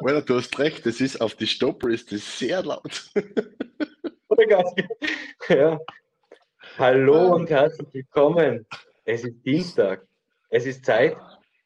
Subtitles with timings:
[0.00, 3.10] Oder du hast recht, das ist auf die Stopper ist das sehr laut.
[5.48, 5.78] ja.
[6.78, 8.66] Hallo und herzlich willkommen.
[9.04, 10.06] Es ist Dienstag.
[10.50, 11.16] Es ist Zeit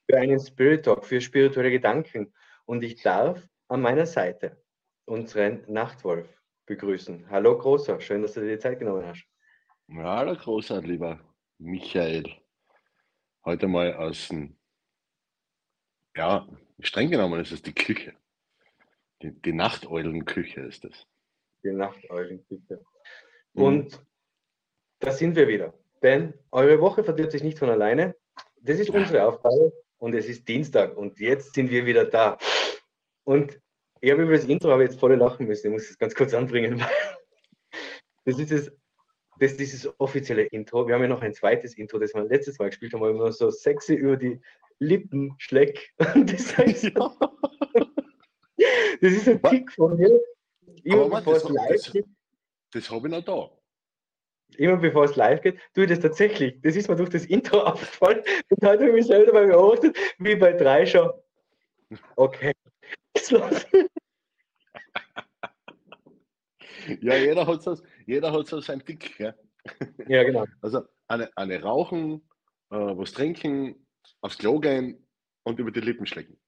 [0.07, 2.33] für einen Spirit Talk, für spirituelle Gedanken.
[2.67, 4.63] Und ich darf an meiner Seite
[5.07, 6.29] unseren Nachtwolf
[6.67, 7.31] begrüßen.
[7.31, 9.25] Hallo Großer, schön, dass du dir die Zeit genommen hast.
[9.91, 11.19] hallo Großer, lieber
[11.59, 12.25] Michael.
[13.45, 14.59] Heute mal aus dem,
[16.15, 16.47] ja,
[16.81, 18.15] streng genommen ist es die Küche.
[19.23, 21.07] Die, die Nachteulenküche ist es.
[21.65, 22.81] Die Nachteulenküche.
[23.55, 23.63] Mhm.
[23.63, 24.07] Und
[25.01, 25.75] da sind wir wieder.
[26.03, 28.15] Denn eure Woche verdirbt sich nicht von alleine.
[28.61, 32.39] Das ist unsere Aufgabe und es ist Dienstag und jetzt sind wir wieder da.
[33.25, 33.61] Und
[34.01, 35.69] ich habe über das Intro aber jetzt voll lachen müssen.
[35.69, 36.83] Ich muss es ganz kurz anbringen.
[38.25, 38.71] Das ist das,
[39.39, 40.87] das ist dieses offizielle Intro.
[40.87, 43.33] Wir haben ja noch ein zweites Intro, das wir letztes Mal gespielt haben, wo wir
[43.33, 44.41] so sexy über die
[44.79, 45.95] Lippen schleck.
[46.15, 47.17] Das heißt, ja.
[49.01, 50.21] Das ist ein Tick von mir.
[50.83, 52.07] Immer bevor es live das, geht.
[52.73, 53.51] Das habe ich noch da.
[54.57, 56.61] Immer bevor es live geht, tue ich das tatsächlich.
[56.63, 59.97] Das ist mir durch das Intro aufgefallen und heute habe ich mich selber mal beobachtet,
[60.19, 61.11] wie bei drei schon.
[62.17, 62.53] Okay.
[67.01, 67.77] Ja, jeder hat so,
[68.09, 69.21] jeder hat so sein Tick.
[69.21, 69.35] Ja,
[70.09, 70.47] ja genau.
[70.63, 72.23] Also eine, eine rauchen,
[72.71, 73.87] äh, was trinken,
[74.23, 75.07] aufs Klo gehen
[75.43, 76.41] und über die Lippen schlecken.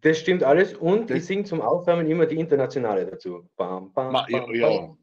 [0.00, 3.48] Das stimmt alles und das ich singe zum Aufwärmen immer die Internationale dazu.
[3.56, 4.98] Bam, bam, Ma, bam, ja, bam.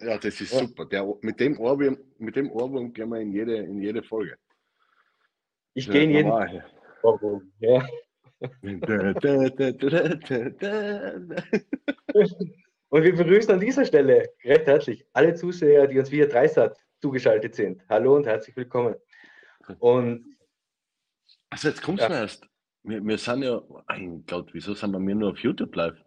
[0.00, 0.58] ja, das ist ja.
[0.58, 0.84] super.
[0.86, 4.36] Der, mit, dem Ohrwurm, mit dem Ohrwurm gehen wir in jede, in jede Folge.
[5.74, 6.32] Ich gehe in jeden
[7.02, 7.52] Ohrwurm.
[7.60, 7.86] Ja.
[12.90, 17.54] und wir begrüßen an dieser Stelle recht herzlich alle Zuseher, die uns via Dreisat zugeschaltet
[17.54, 17.82] sind.
[17.88, 18.96] Hallo und herzlich willkommen.
[19.78, 20.36] Und
[21.50, 22.20] also jetzt kommst du ja.
[22.20, 22.46] erst.
[22.82, 25.98] Wir, wir sind ja, mein Gott, wieso sind wir nur auf YouTube live?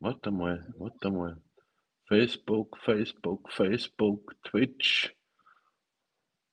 [0.00, 1.42] Warte mal, warte mal.
[2.06, 5.14] Facebook, Facebook, Facebook, Twitch,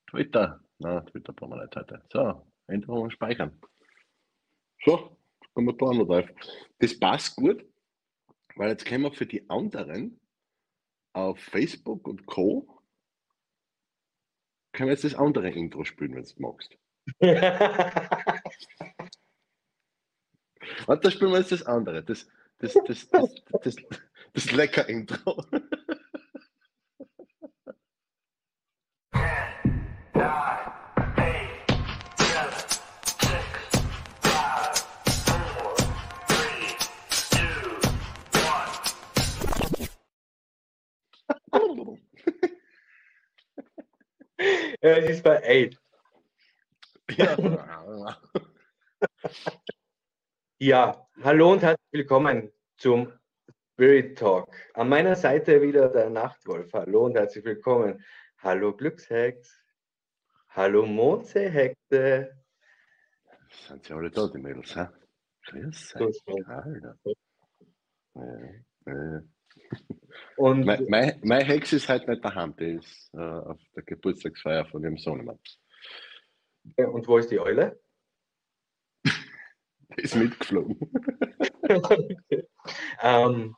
[0.10, 0.60] Twitter.
[0.80, 2.04] Na, Twitter brauchen wir nicht heute.
[2.12, 3.58] So, einfach mal speichern.
[4.84, 5.18] So,
[5.54, 6.30] kommen wir da noch drauf.
[6.80, 7.66] Das passt gut,
[8.58, 10.20] weil jetzt können wir für die anderen
[11.14, 12.82] auf Facebook und Co.
[14.72, 16.78] können wir jetzt das andere Intro spielen, wenn du magst.
[20.86, 22.28] Und da spielen wir jetzt das andere, das,
[22.60, 23.32] das, das, das,
[23.64, 23.76] das,
[24.34, 25.46] das lecker Intro.
[44.88, 45.78] Ja, es ist bei 8.
[47.18, 48.18] Ja.
[50.60, 53.12] ja, hallo und herzlich willkommen zum
[53.74, 54.56] Spirit Talk.
[54.76, 56.72] An meiner Seite wieder der Nachtwolf.
[56.72, 58.02] Hallo und herzlich willkommen.
[58.38, 59.62] Hallo Glückshex.
[60.52, 62.42] Hallo Mondseehexe.
[63.68, 64.88] Sind sie alle da, die Mädels, hä?
[65.48, 66.48] Grüß euch.
[66.48, 66.96] Alter.
[68.14, 68.24] Ja,
[68.86, 69.22] ja.
[70.38, 74.98] Und meine, Hexe ist halt nicht daheim, die ist äh, auf der Geburtstagsfeier von ihrem
[74.98, 75.40] Sohnemann.
[76.76, 77.80] Und wo ist die Eule?
[79.04, 80.78] die ist mitgeflogen.
[83.02, 83.56] ähm,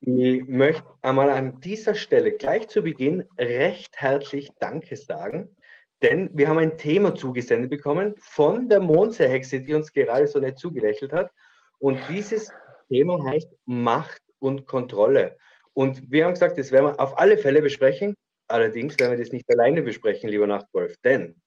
[0.00, 5.56] ich möchte einmal an dieser Stelle gleich zu Beginn recht herzlich Danke sagen,
[6.02, 10.58] denn wir haben ein Thema zugesendet bekommen von der Mondseehexe, die uns gerade so nett
[10.58, 11.30] zugelächelt hat.
[11.78, 12.52] Und dieses
[12.88, 15.36] Thema heißt Macht und Kontrolle.
[15.72, 18.14] Und wir haben gesagt, das werden wir auf alle Fälle besprechen.
[18.48, 21.40] Allerdings werden wir das nicht alleine besprechen, lieber Nachtwolf, denn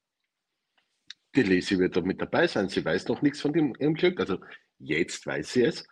[1.35, 2.69] die Lesi wird da mit dabei sein.
[2.69, 4.39] Sie weiß noch nichts von dem, ihrem Glück, also
[4.79, 5.85] jetzt weiß sie es.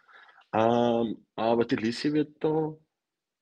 [0.53, 2.75] Ähm, aber die Lisi wird da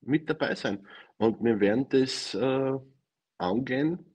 [0.02, 0.86] mit dabei sein.
[1.18, 2.74] Und wir werden das äh,
[3.38, 4.14] angehen,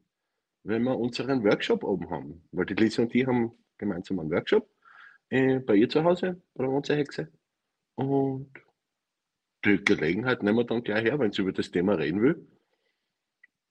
[0.62, 2.46] wenn wir unseren Workshop oben haben.
[2.52, 4.68] Weil die Lisi und ich haben gemeinsam einen Workshop
[5.30, 7.32] äh, bei ihr zu Hause, bei der Hexe.
[7.94, 8.52] Und
[9.64, 12.46] die Gelegenheit nehmen wir dann gleich her, wenn sie über das Thema reden will.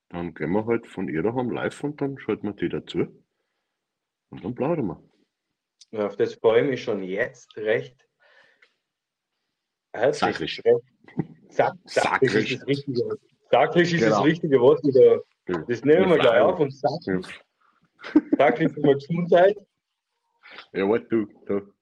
[0.10, 3.24] Dann gehen wir halt von ihr daheim live und dann schalten wir die dazu.
[4.30, 5.04] Und dann plaudern wir.
[5.92, 8.08] Ja, auf das freue ich mich schon jetzt recht.
[9.94, 10.62] Herzlich.
[11.50, 12.36] Sack, sackisch.
[12.36, 13.20] ist das richtige Wort.
[13.52, 14.16] Sackisch ist genau.
[14.18, 14.84] das richtige Wort.
[14.84, 15.24] Wieder.
[15.68, 17.42] Das nehmen wir gleich auf und sackisch.
[18.38, 19.58] Sackisch ist mal Gesundheit.
[20.74, 21.74] Ja, warte, du, du.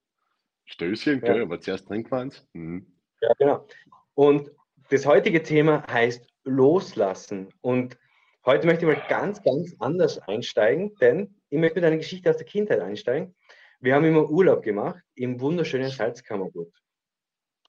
[0.66, 1.42] Stößchen, ja.
[1.42, 2.46] aber zuerst trinken wir eins.
[2.54, 2.86] Mhm.
[3.22, 3.68] Ja, genau.
[4.18, 4.50] Und
[4.90, 7.54] das heutige Thema heißt Loslassen.
[7.62, 8.00] Und
[8.48, 12.38] heute möchte ich mal ganz, ganz anders einsteigen, denn ich möchte mit einer Geschichte aus
[12.38, 13.36] der Kindheit einsteigen,
[13.80, 16.74] Wir haben immer Urlaub gemacht im wunderschönen Salzkammergut.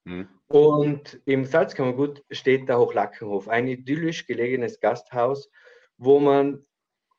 [0.06, 0.26] Hm.
[0.46, 5.50] Und im Salzkammergut steht der Hochlackenhof, ein idyllisch gelegenes Gasthaus,
[5.98, 6.64] wo man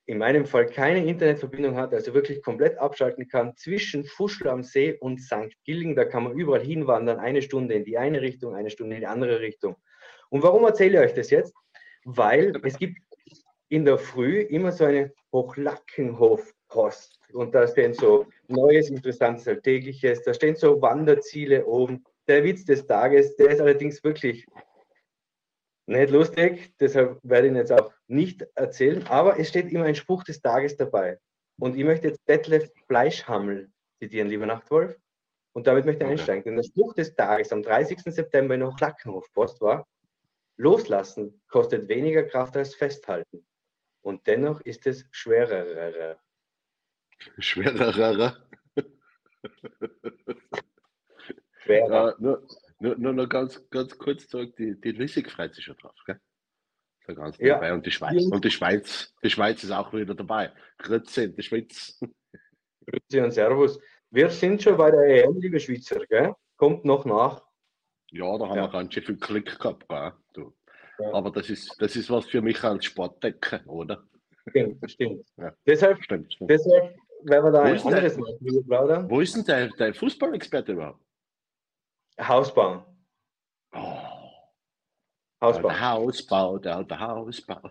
[0.09, 4.97] in meinem Fall keine Internetverbindung hat, also wirklich komplett abschalten kann zwischen Fuschl am See
[4.99, 5.53] und St.
[5.65, 5.95] Gilling.
[5.95, 9.07] Da kann man überall hinwandern, eine Stunde in die eine Richtung, eine Stunde in die
[9.07, 9.75] andere Richtung.
[10.31, 11.53] Und warum erzähle ich euch das jetzt?
[12.05, 12.97] Weil es gibt
[13.67, 17.19] in der Früh immer so eine Hochlackenhof-Post.
[17.33, 20.23] Und da stehen so Neues, Interessantes, Alltägliches.
[20.23, 22.03] Da stehen so Wanderziele oben.
[22.27, 24.47] Der Witz des Tages, der ist allerdings wirklich
[25.89, 29.95] nicht lustig, deshalb werde ich ihn jetzt auch nicht erzählen, aber es steht immer ein
[29.95, 31.19] Spruch des Tages dabei.
[31.59, 34.95] Und ich möchte jetzt Detlef Fleischhammel zitieren, lieber Nachtwolf.
[35.53, 36.43] Und damit möchte ich einsteigen.
[36.43, 38.01] Denn der Spruch des Tages am 30.
[38.05, 39.87] September in der Lackenhofpost war,
[40.57, 43.45] loslassen kostet weniger Kraft als festhalten.
[44.01, 46.17] Und dennoch ist es schwerer.
[47.39, 48.37] Schwerer.
[51.63, 52.09] Schwerer.
[52.09, 52.47] Ja, nur,
[52.79, 56.19] nur, nur noch ganz, ganz kurz sagen, die, die Lissig freut sich schon drauf, gell?
[57.07, 57.55] So ganz ja.
[57.55, 57.73] dabei.
[57.73, 58.23] Und die Schweiz.
[58.25, 60.51] Und die Schweiz, die Schweiz ist auch wieder dabei.
[60.77, 61.99] Grüße in die Schweiz.
[62.85, 63.79] Grüße und Servus.
[64.11, 66.33] Wir sind schon bei der EM, liebe Schweizer, gell?
[66.55, 67.43] Kommt noch nach.
[68.11, 68.63] Ja, da haben ja.
[68.63, 70.13] wir ganz schön viel Klick gehabt, gell?
[70.99, 71.13] Ja.
[71.13, 74.03] Aber das ist, das ist was für mich als Sportdecke, oder?
[74.49, 75.25] Stimmt, stimmt.
[75.37, 75.53] Ja.
[75.65, 76.49] Deshalb, stimmt, stimmt.
[76.49, 78.37] deshalb werden wir da ein anderes Mal
[78.67, 79.09] plaudern.
[79.09, 81.01] Wo ist denn dein, dein Fußballexperte überhaupt?
[82.19, 82.85] Hausbau.
[83.73, 84.09] Oh.
[85.41, 85.69] Hausbau.
[85.69, 87.61] Der Hausbau, der alte Hausbau.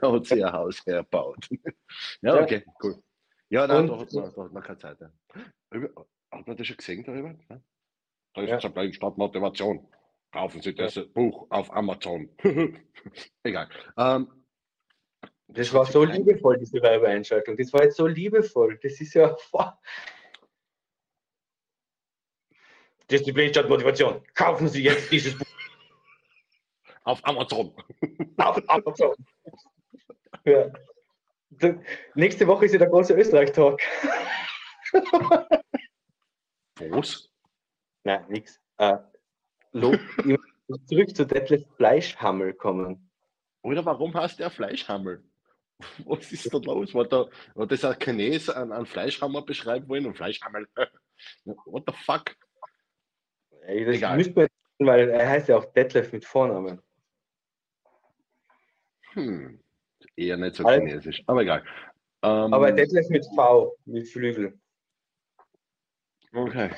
[0.00, 1.48] da hat sich ein Haus hergebaut.
[2.22, 3.02] ja, okay, cool.
[3.50, 4.98] Ja, nein, da, hat man, man keine Zeit.
[5.00, 7.34] Hat man das schon gesehen darüber?
[8.34, 8.58] Da ist ja.
[8.58, 9.86] zum Beispiel statt Motivation.
[10.32, 11.04] Kaufen Sie das ja.
[11.04, 12.30] Buch auf Amazon.
[13.42, 13.68] Egal.
[13.98, 14.28] Ähm,
[15.48, 17.58] das, das war so liebevoll, diese Werbeeinschaltung.
[17.58, 18.78] Das war jetzt so liebevoll.
[18.82, 19.36] Das ist ja.
[23.10, 24.22] Disziplin statt Motivation.
[24.34, 25.46] Kaufen Sie jetzt dieses Buch.
[27.04, 27.74] Auf Amazon.
[28.36, 29.14] Auf Amazon.
[30.44, 30.70] Ja.
[32.14, 33.80] Nächste Woche ist ja der große Österreich-Talk.
[36.90, 37.30] Was?
[38.04, 38.60] Nein, nix.
[38.78, 38.98] Äh,
[39.72, 43.10] zurück zu Detlef Fleischhammel kommen.
[43.62, 45.22] Oder warum heißt der Fleischhammel?
[46.04, 46.94] Was ist da los?
[46.94, 50.68] War, da, war das ein Chines an, an Fleischhammer beschreiben wollen und Fleischhammel?
[51.44, 52.36] What the fuck?
[53.66, 54.16] Ey, das Egal.
[54.16, 54.48] müsste man,
[54.88, 56.80] weil er heißt ja auch Detlef mit Vornamen.
[59.12, 59.60] Hm.
[60.16, 61.64] Eher nicht so also, chinesisch, aber egal.
[62.22, 64.58] Ähm, aber Detlef mit V, mit Flügel.
[66.32, 66.70] Okay.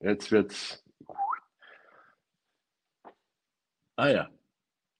[0.00, 0.84] Jetzt wird's.
[3.96, 4.30] Ah ja.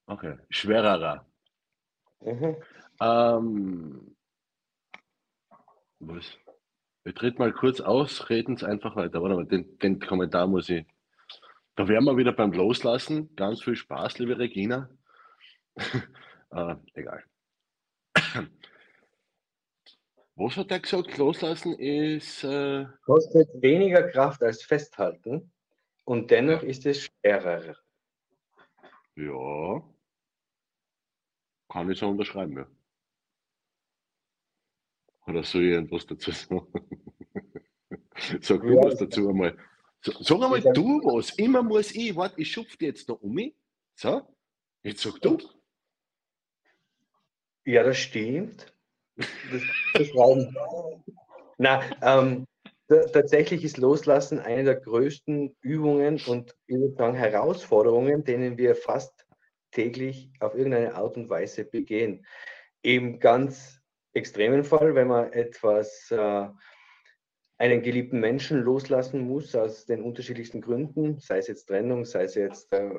[0.06, 0.36] Okay.
[0.48, 1.26] Schwererer.
[2.20, 2.56] Mhm.
[3.00, 4.16] Ähm,
[6.00, 6.38] was?
[7.02, 9.22] Wir treten mal kurz aus, reden es einfach weiter.
[9.22, 10.84] Warte mal, den, den Kommentar muss ich
[11.80, 13.34] da wären wir wieder beim Loslassen.
[13.36, 14.90] Ganz viel Spaß, liebe Regina.
[16.50, 17.24] äh, egal.
[20.34, 21.16] Was hat er gesagt?
[21.16, 22.44] Loslassen ist.
[22.44, 22.84] Äh...
[23.06, 25.50] Kostet weniger Kraft als Festhalten
[26.04, 27.74] und dennoch ist es schwerer.
[29.14, 29.82] Ja.
[31.70, 32.66] Kann ich so unterschreiben, ja.
[35.26, 36.66] Oder soll ich irgendwas dazu sagen?
[38.42, 39.56] Sag du ja, was dazu einmal.
[40.02, 41.30] So, sag einmal du was.
[41.38, 43.54] Immer muss ich, warte, ich schupfe jetzt noch um mich.
[43.94, 44.22] So,
[44.82, 45.38] jetzt sag du.
[47.66, 48.72] Ja, das stimmt.
[49.16, 49.62] Das,
[49.94, 50.08] das
[51.58, 52.46] Na, ähm,
[52.88, 59.26] tatsächlich ist Loslassen eine der größten Übungen und ich würde sagen Herausforderungen, denen wir fast
[59.70, 62.26] täglich auf irgendeine Art und Weise begehen.
[62.82, 63.80] Im ganz
[64.14, 66.48] extremen Fall, wenn man etwas äh,
[67.60, 72.34] einen geliebten Menschen loslassen muss aus den unterschiedlichsten Gründen, sei es jetzt Trennung, sei es
[72.34, 72.90] jetzt äh,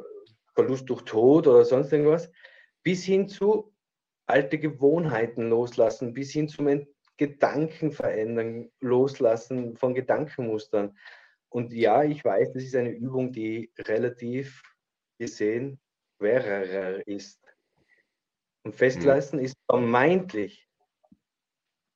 [0.53, 2.31] Verlust durch Tod oder sonst irgendwas,
[2.83, 3.73] bis hin zu
[4.27, 6.63] alte Gewohnheiten loslassen, bis hin zu
[7.17, 10.95] Gedanken verändern, loslassen von Gedankenmustern.
[11.49, 14.61] Und ja, ich weiß, das ist eine Übung, die relativ
[15.17, 15.79] gesehen
[16.17, 17.39] schwerer ist.
[18.63, 19.45] Und festlassen mhm.
[19.45, 20.69] ist vermeintlich,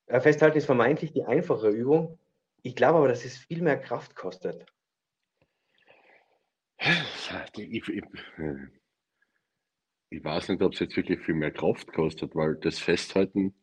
[0.08, 2.18] äh, festhalten ist vermeintlich die einfache Übung,
[2.66, 4.66] ich glaube aber, dass es viel mehr Kraft kostet.
[7.58, 8.04] Ich, ich,
[10.10, 13.54] ich weiß nicht, ob es jetzt wirklich viel mehr Kraft kostet, weil das Festhalten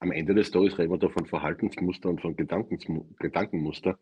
[0.00, 3.98] am Ende des Tages reden wir da von Verhaltensmuster und von Gedankenmuster.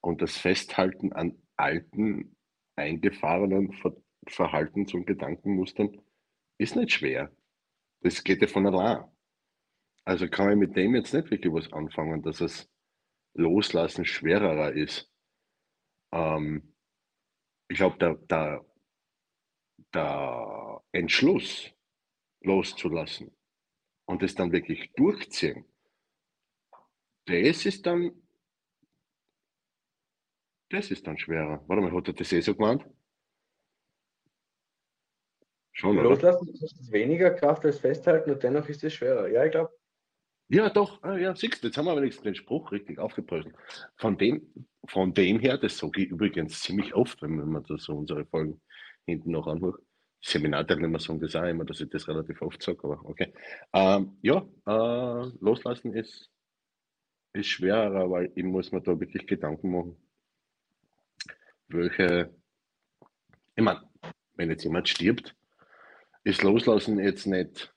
[0.00, 2.34] Und das Festhalten an alten,
[2.76, 3.74] eingefahrenen
[4.26, 6.00] Verhaltens- und Gedankenmustern
[6.56, 7.30] ist nicht schwer.
[8.00, 9.04] Das geht ja von allein.
[10.04, 12.70] Also kann ich mit dem jetzt nicht wirklich was anfangen, dass es
[13.36, 15.10] Loslassen schwerer ist.
[16.12, 16.74] Ähm,
[17.68, 18.64] ich glaube, der, der,
[19.92, 21.70] der Entschluss
[22.40, 23.36] loszulassen
[24.06, 25.64] und es dann wirklich durchziehen,
[27.26, 28.22] das ist dann,
[30.70, 31.62] das ist dann schwerer.
[31.66, 32.86] Warte mal, hat er das eh so gemeint?
[35.72, 39.28] Schon, Loslassen kostet weniger Kraft als Festhalten und dennoch ist es schwerer.
[39.28, 39.76] Ja, ich glaube.
[40.48, 43.54] Ja, doch, ah, ja, siehst du, jetzt haben wir wenigstens den Spruch richtig aufgebröselt.
[43.96, 44.46] Von dem,
[44.86, 48.60] von dem her, das sage ich übrigens ziemlich oft, wenn man da so unsere Folgen
[49.06, 49.80] hinten noch anhört.
[50.22, 53.32] Seminarteilnehmer sagen das auch immer, dass ich das relativ oft sage, aber okay.
[53.72, 56.30] Ähm, ja, äh, loslassen ist,
[57.32, 59.96] ist schwerer, weil ich muss mir da wirklich Gedanken machen,
[61.68, 62.30] welche,
[63.56, 63.82] ich meine,
[64.34, 65.34] wenn jetzt jemand stirbt,
[66.22, 67.72] ist Loslassen jetzt nicht,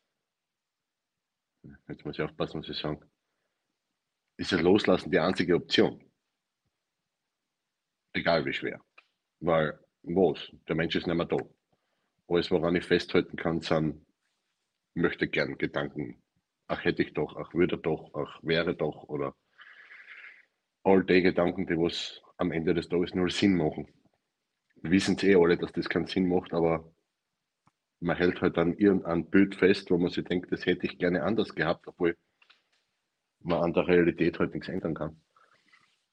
[1.88, 3.08] jetzt muss ich aufpassen, was ich sage,
[4.38, 6.04] ist ja Loslassen die einzige Option.
[8.13, 8.82] Egal wie schwer.
[9.39, 10.51] Weil, was?
[10.68, 11.38] Der Mensch ist nicht mehr da.
[12.28, 14.06] Alles, woran ich festhalten kann, sind,
[14.94, 16.22] möchte gern Gedanken.
[16.68, 19.36] Ach, hätte ich doch, ach, würde doch, ach, wäre doch, oder
[20.84, 23.88] all die Gedanken, die was am Ende des Tages nur Sinn machen.
[24.75, 26.92] Wir wissen eh alle, dass das keinen Sinn macht, aber
[28.00, 31.24] man hält halt an irgendein Bild fest, wo man sich denkt, das hätte ich gerne
[31.24, 32.18] anders gehabt, obwohl
[33.41, 35.22] man an der Realität halt nichts ändern kann.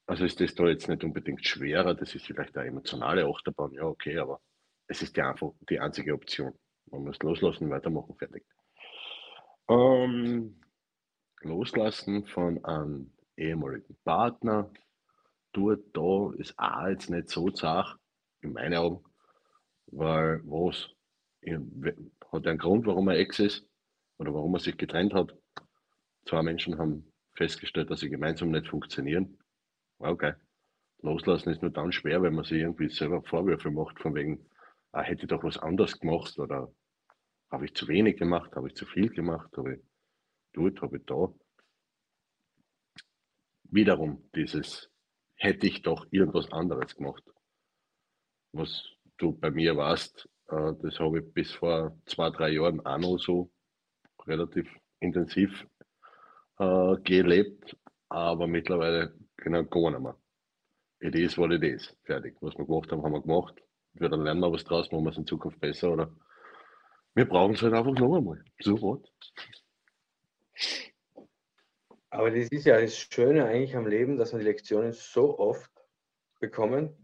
[0.05, 3.83] Also ist das da jetzt nicht unbedingt schwerer, das ist vielleicht eine emotionale Achterbahn, ja
[3.83, 4.39] okay, aber
[4.87, 6.53] es ist die, einfach die einzige Option.
[6.89, 8.45] Man muss loslassen, weitermachen, fertig.
[9.69, 10.61] Ähm,
[11.41, 14.71] loslassen von einem ehemaligen Partner,
[15.51, 17.97] dort, da ist auch jetzt nicht so zart,
[18.41, 19.03] in meinen Augen,
[19.87, 20.89] weil was?
[21.51, 23.67] Hat einen Grund, warum er Ex ist
[24.17, 25.35] oder warum er sich getrennt hat?
[26.25, 29.37] Zwei Menschen haben festgestellt, dass sie gemeinsam nicht funktionieren.
[29.99, 30.33] Okay.
[31.01, 34.49] Loslassen ist nur dann schwer, wenn man sich irgendwie selber Vorwürfe macht, von wegen,
[34.91, 36.73] ah, hätte ich doch was anderes gemacht oder
[37.51, 39.81] habe ich zu wenig gemacht, habe ich zu viel gemacht, habe ich
[40.53, 41.33] dort, habe ich da.
[43.69, 44.89] Wiederum dieses,
[45.35, 47.23] hätte ich doch irgendwas anderes gemacht.
[48.53, 53.17] Was du bei mir warst, das habe ich bis vor zwei, drei Jahren auch noch
[53.17, 53.51] so
[54.25, 54.67] relativ
[54.99, 55.67] intensiv
[56.59, 57.75] äh, gelebt,
[58.09, 60.17] aber mittlerweile genau gar nicht mehr.
[60.99, 61.95] It is what it is.
[62.03, 62.35] Fertig.
[62.41, 63.61] Was wir gemacht haben, haben wir gemacht.
[63.93, 66.11] Wir dann lernen wir was draus, machen wir es in Zukunft besser oder
[67.13, 68.43] wir brauchen es halt einfach noch einmal.
[68.59, 69.11] So what?
[72.09, 75.71] Aber das ist ja das Schöne eigentlich am Leben, dass wir die Lektionen so oft
[76.39, 76.95] bekommen,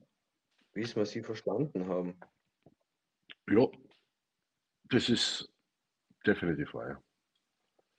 [0.72, 2.20] bis wir sie verstanden haben.
[3.50, 3.68] Ja,
[4.86, 5.50] das ist
[6.26, 7.02] definitiv wahr.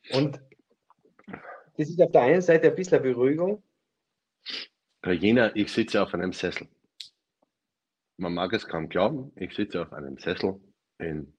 [0.04, 0.18] Ja.
[0.18, 0.40] Und
[1.76, 3.62] das ist auf der einen Seite ein bisschen Beruhigung.
[5.04, 6.68] Regina, ich sitze auf einem Sessel.
[8.16, 10.60] Man mag es kaum glauben, ich sitze auf einem Sessel
[10.98, 11.36] in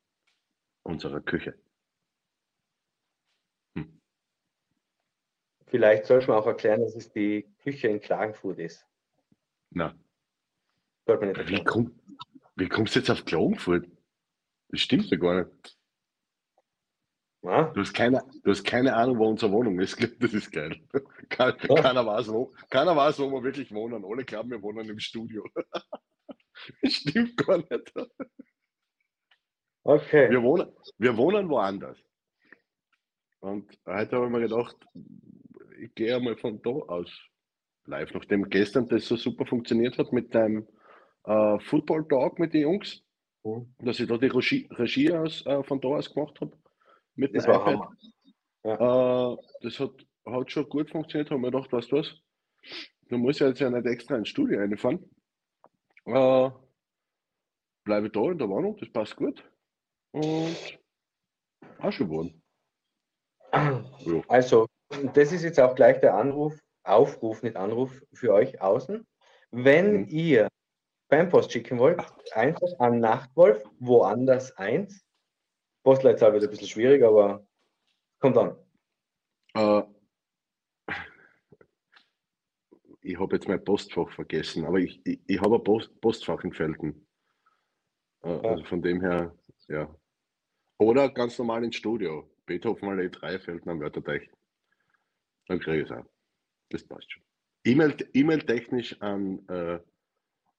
[0.84, 1.58] unserer Küche.
[3.76, 4.02] Hm.
[5.68, 8.86] Vielleicht sollte man auch erklären, dass es die Küche in Klagenfurt ist.
[9.72, 9.96] Na.
[11.08, 11.98] Wie, komm,
[12.56, 13.88] wie kommst du jetzt auf Klagenfurt?
[14.76, 15.78] Das stimmt ja gar nicht.
[17.44, 17.72] Ja?
[17.74, 19.98] Du, hast keine, du hast keine Ahnung, wo unsere Wohnung ist.
[20.20, 20.82] Das ist geil.
[21.30, 22.06] Keiner, ja.
[22.06, 24.04] weiß, wo, keiner weiß, wo wir wirklich wohnen.
[24.04, 25.46] Alle glauben, wir wohnen im Studio.
[26.82, 27.94] Das stimmt gar nicht.
[29.84, 30.30] Okay.
[30.30, 30.68] Wir wohnen,
[30.98, 31.98] wir wohnen woanders.
[33.40, 34.76] Und heute habe ich mir gedacht,
[35.80, 37.12] ich gehe einmal von da aus
[37.86, 40.68] live, nachdem gestern das so super funktioniert hat mit deinem
[41.26, 43.05] äh, Football Talk mit den Jungs.
[43.46, 43.74] Mhm.
[43.80, 46.58] Dass ich da die Regie, Regie aus, äh, von da aus gemacht habe.
[47.16, 47.90] Mit das dem iPad.
[48.64, 49.34] Ja.
[49.34, 52.16] Äh, das hat, hat schon gut funktioniert, haben wir gedacht, weißt du was?
[53.08, 55.00] Du musst ja jetzt ja nicht extra ins Studio reinfahren.
[56.06, 56.50] Äh,
[57.84, 59.48] bleibe da in der Wohnung, das passt gut.
[60.12, 60.80] Und
[61.78, 62.42] auch schon geworden.
[64.28, 64.68] Also,
[65.14, 69.06] das ist jetzt auch gleich der Anruf, Aufruf, nicht Anruf für euch außen.
[69.52, 70.08] Wenn mhm.
[70.10, 70.48] ihr
[71.10, 72.00] Fanpost schicken wollt,
[72.34, 75.06] einfach an Nachtwolf, woanders eins.
[75.84, 77.48] Postleitzahl wird ein bisschen schwierig, aber
[78.20, 78.56] kommt an.
[79.54, 79.84] Äh,
[83.02, 86.54] ich habe jetzt mein Postfach vergessen, aber ich, ich, ich habe ein Post, Postfach in
[86.54, 87.08] Felden.
[88.24, 88.42] Äh, ja.
[88.42, 89.96] Also von dem her, ja.
[90.80, 92.30] Oder ganz normal ins Studio.
[92.48, 94.30] Beethoven Allee 3, Felden am Wörterteich.
[95.48, 96.06] Dann kriege ich es auch.
[96.70, 97.24] Das passt schon.
[97.64, 99.80] E-Mail-technisch e an äh,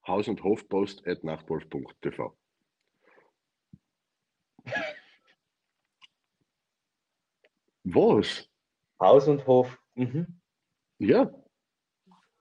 [0.06, 2.36] Haus- und Hofpost at nachtwolf.tv.
[7.84, 8.48] Was?
[9.00, 9.78] Haus und Hof.
[9.94, 10.40] Mhm.
[10.98, 11.30] Ja.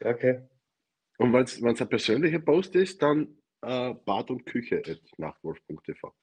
[0.03, 0.47] Okay.
[1.17, 6.13] Und wenn es ein persönlicher Post ist, dann äh, Bad und Küche at nachtwolf.tv.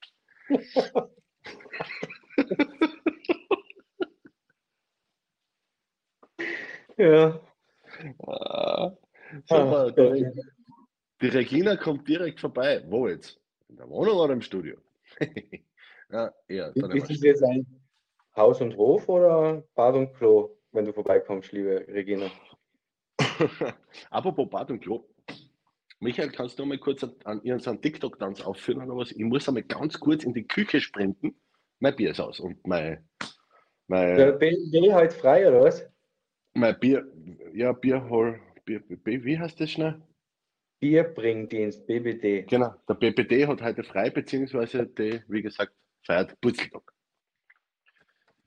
[6.97, 7.39] ja.
[8.27, 8.91] Ah,
[9.45, 10.25] super, die,
[11.23, 12.83] die Regina kommt direkt vorbei.
[12.87, 13.39] Wo jetzt?
[13.69, 14.75] In der Wohnung oder im Studio?
[16.11, 16.75] ja, eher.
[16.75, 17.65] Ist es jetzt ein
[18.35, 22.29] Haus und Hof oder Bad und Klo, wenn du vorbeikommst, liebe Regina?
[24.09, 25.05] Apropos Bad und Klo.
[26.01, 29.11] Michael, kannst du mal kurz an ihren TikTok-Tanz aufführen oder was?
[29.11, 31.35] Ich muss einmal ganz kurz in die Küche sprinten.
[31.79, 33.07] Mein Bier ist aus und mein.
[33.87, 34.53] mein Der B
[34.91, 35.87] halt frei oder was?
[36.53, 37.07] Mein Bier,
[37.53, 40.01] ja, Bierhol, Bier, Bier, wie heißt das schnell?
[40.83, 42.43] Bierbringdienst, BBD.
[42.43, 45.71] Genau, der BBD hat heute frei, beziehungsweise die, wie gesagt,
[46.05, 46.91] feiert Putzeltag.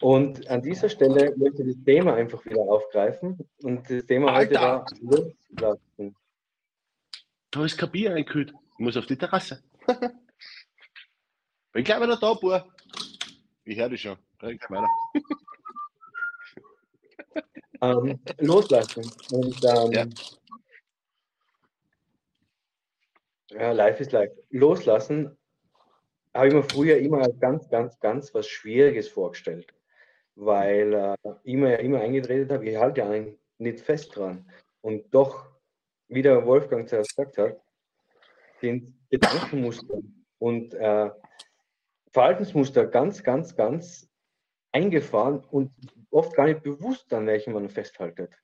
[0.03, 3.39] Und an dieser Stelle möchte ich das Thema einfach wieder aufgreifen.
[3.63, 4.85] Und das Thema Alter.
[4.85, 6.15] heute war Loslassen.
[7.53, 8.53] Da ist kein Bier eingekühlt.
[8.73, 9.63] Ich muss auf die Terrasse.
[11.73, 12.71] Bin gleich wieder da, Bub.
[13.65, 14.19] Ich höre dich schon.
[14.41, 14.87] Weiter.
[17.81, 19.11] ähm, loslassen.
[19.33, 20.07] Und ähm, ja.
[23.51, 24.33] Ja, life is life.
[24.51, 25.37] Loslassen
[26.35, 29.73] habe ich mir früher immer als ganz, ganz, ganz was Schwieriges vorgestellt
[30.37, 33.25] weil äh, ich mir immer eingeredet habe, ich halte ja
[33.59, 34.49] nicht fest dran.
[34.83, 35.51] Und doch,
[36.09, 37.61] wie der Wolfgang zuerst gesagt hat,
[38.61, 39.99] sind Gedankenmuster
[40.39, 41.11] und äh,
[42.13, 44.09] Verhaltensmuster ganz, ganz, ganz
[44.73, 45.73] eingefahren und
[46.11, 48.39] oft gar nicht bewusst, an welchem man festhaltet.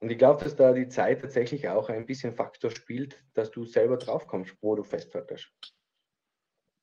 [0.00, 3.64] Und ich glaube, dass da die Zeit tatsächlich auch ein bisschen Faktor spielt, dass du
[3.64, 5.52] selber draufkommst, wo du festhaltest.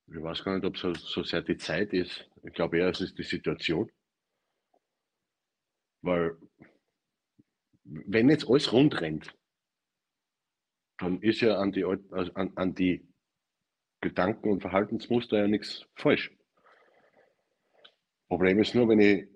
[0.07, 2.29] Ich weiß gar nicht, ob es so, so sehr die Zeit ist.
[2.43, 3.91] Ich glaube eher, es ist die Situation.
[6.01, 6.38] Weil,
[7.84, 9.34] wenn jetzt alles rund rennt,
[10.98, 13.07] dann ist ja an die, also an, an die
[14.01, 16.31] Gedanken- und Verhaltensmuster ja nichts falsch.
[18.27, 19.27] Problem ist nur, wenn ich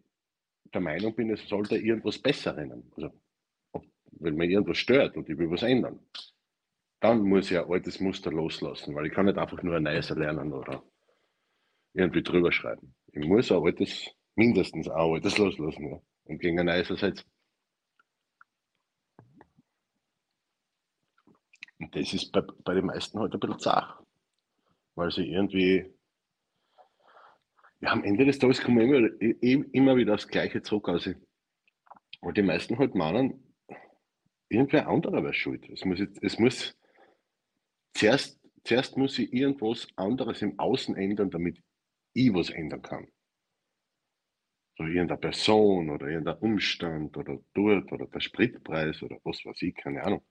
[0.73, 2.91] der Meinung bin, es sollte irgendwas besser rennen.
[2.95, 3.11] Also,
[4.19, 5.99] wenn mir irgendwas stört und ich will was ändern
[6.99, 10.09] dann muss ich ein altes Muster loslassen, weil ich kann nicht einfach nur ein neues
[10.09, 10.83] lernen oder
[11.93, 12.95] irgendwie drüber schreiben.
[13.13, 17.29] Ich muss ein altes, mindestens ein altes loslassen ja, und gegen ein neues ersetzen.
[21.79, 24.03] Und das ist bei, bei den meisten halt ein bisschen zart,
[24.95, 25.85] weil sie irgendwie,
[27.79, 29.09] ja, am Ende des Tages kommen immer,
[29.73, 30.89] immer wieder das Gleiche zurück.
[30.89, 31.13] Also,
[32.19, 33.48] weil die meisten halt meinen,
[34.49, 35.69] irgendwer anderer wäre schuld.
[35.69, 36.75] Es muss, jetzt, es muss
[37.93, 41.61] Zuerst, zuerst muss ich irgendwas anderes im Außen ändern, damit
[42.13, 43.07] ich was ändern kann.
[44.77, 49.75] So irgendeine Person oder irgendein Umstand oder dort oder der Spritpreis oder was weiß ich,
[49.75, 50.25] keine Ahnung.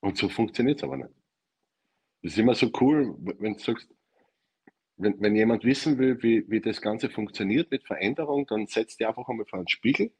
[0.00, 1.10] Und so funktioniert es aber nicht.
[2.22, 3.92] Das ist immer so cool, wenn du sagst,
[4.96, 9.08] wenn, wenn jemand wissen will, wie, wie das Ganze funktioniert mit Veränderung, dann setzt dir
[9.08, 10.12] einfach einmal vor einen Spiegel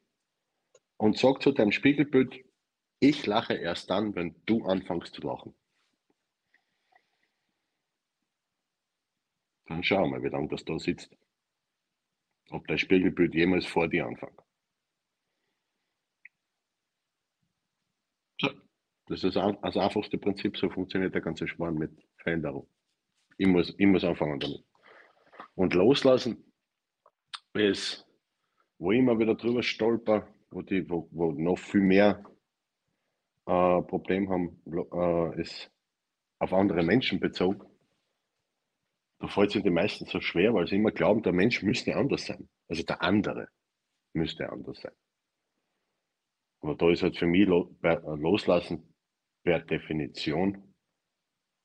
[0.97, 2.43] und sagt zu deinem Spiegelbild,
[3.01, 5.53] ich lache erst dann, wenn du anfängst zu lachen.
[9.65, 11.17] Dann schau mal, wie lange das da sitzt.
[12.51, 14.39] Ob dein Spiegelbild jemals vor dir anfängt.
[19.07, 22.67] Das ist das einfachste Prinzip, so funktioniert der ganze Schmarrn mit Veränderung.
[23.37, 24.63] Ich muss, ich muss anfangen damit.
[25.55, 26.53] Und loslassen
[27.53, 28.07] ist,
[28.77, 32.23] wo ich immer wieder drüber stolper, wo, die, wo, wo noch viel mehr
[33.45, 35.71] äh, Problem haben, äh, ist
[36.39, 37.71] auf andere Menschen bezogen
[39.21, 42.25] da fällt es den meisten so schwer, weil sie immer glauben, der Mensch müsste anders
[42.25, 42.49] sein.
[42.67, 43.49] Also der andere
[44.13, 44.93] müsste anders sein.
[46.61, 48.95] Aber da ist halt für mich loslassen
[49.43, 50.73] per Definition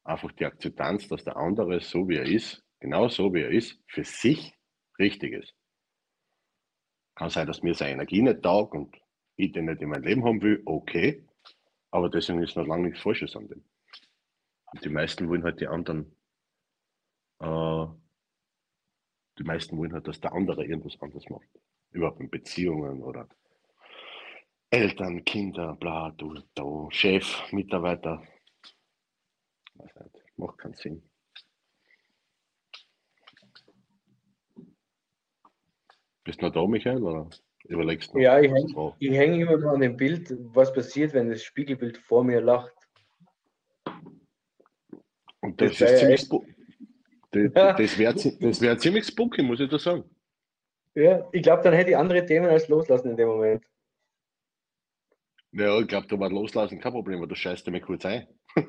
[0.05, 3.83] einfach die Akzeptanz, dass der andere so wie er ist, genau so wie er ist,
[3.89, 4.55] für sich
[4.99, 5.55] richtig ist.
[7.15, 8.95] Kann sein, dass mir seine Energie nicht taugt und
[9.37, 11.26] ich den nicht in mein Leben haben will, okay.
[11.91, 13.65] Aber deswegen ist noch lange nichts Falsches an dem.
[14.83, 16.17] Die meisten wollen halt die anderen
[17.41, 17.87] äh,
[19.39, 21.49] die meisten wollen halt, dass der andere irgendwas anderes macht.
[21.91, 23.29] Überhaupt in Beziehungen oder
[24.71, 28.23] Eltern, Kinder, bla, du, du, Chef, Mitarbeiter.
[29.75, 31.09] Weiß nicht, macht keinen Sinn.
[36.25, 37.31] Bist du noch da, Michael, oder
[37.69, 38.19] überlegst du?
[38.19, 42.25] Ja, ich hänge häng immer noch an dem Bild, was passiert, wenn das Spiegelbild vor
[42.25, 42.73] mir lacht.
[45.41, 46.29] Und das, das ist ziemlich,
[47.31, 48.15] das, das wäre
[48.61, 50.05] wär ziemlich spooky, muss ich da sagen.
[50.95, 53.65] Ja, ich glaube, dann hätte ich andere Themen als loslassen in dem Moment.
[55.53, 58.27] Ja, ich glaube, da war loslassen kein Problem, aber du scheißt mir kurz ein.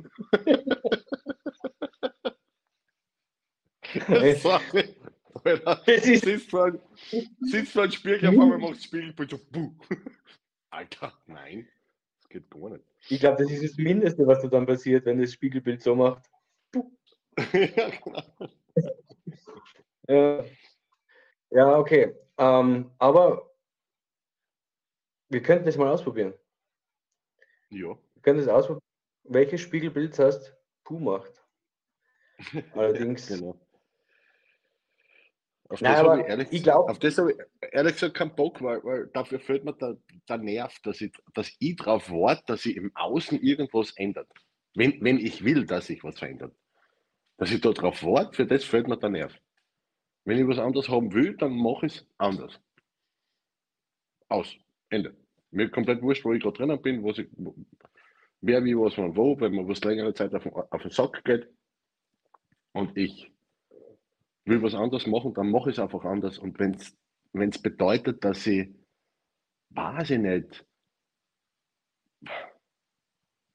[4.41, 4.95] Sorry.
[5.47, 6.79] Alter, sitzt vor, ein-
[7.41, 9.73] sitzt einem Spiegel, auf einmal macht das Spiegelbild so, buh.
[10.69, 11.67] Alter, nein,
[12.19, 12.85] das geht gar nicht.
[13.09, 16.29] Ich glaube, das ist das Mindeste, was da dann passiert, wenn das Spiegelbild so macht.
[17.53, 18.23] ja, genau.
[20.09, 20.45] Ja,
[21.49, 22.15] ja okay.
[22.37, 23.53] Ähm, aber
[25.29, 26.33] wir könnten das mal ausprobieren.
[27.69, 27.87] ja.
[27.89, 28.81] Wir können das ausprobieren.
[29.23, 30.55] Welches Spiegelbild hast
[30.85, 31.43] Puh macht?
[32.73, 33.27] Allerdings.
[33.27, 33.59] Genau.
[35.69, 37.37] Auf Nein, das habe ich, ehrlich, ich glaub- auf das habe ich
[37.73, 39.97] ehrlich gesagt keinen Bock, weil, weil dafür fehlt mir der,
[40.29, 44.31] der Nerv, dass ich, dass ich darauf warte, dass sich im Außen irgendwas ändert.
[44.75, 46.55] Wenn, wenn ich will, dass sich was verändert.
[47.37, 49.33] Dass ich da drauf warte, für das fehlt mir der Nerv.
[50.23, 52.59] Wenn ich was anderes haben will, dann mache ich es anders.
[54.29, 54.55] Aus.
[54.89, 55.15] Ende.
[55.51, 57.27] Mir komplett wurscht, wo ich gerade drinnen bin, was ich,
[58.41, 61.47] wer wie was man wo, wenn man was längere Zeit auf auf den Sack geht
[62.73, 63.31] und ich
[64.47, 66.37] will was anderes machen, dann mache ich es einfach anders.
[66.37, 68.69] Und wenn es bedeutet, dass ich,
[69.69, 70.65] weiß ich nicht,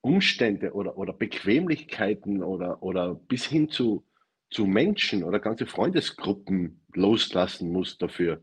[0.03, 4.05] Umstände oder, oder Bequemlichkeiten oder, oder bis hin zu,
[4.51, 8.43] zu Menschen oder ganze Freundesgruppen loslassen muss dafür,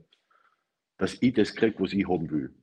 [0.98, 2.56] dass ich das kriege, was ich haben will.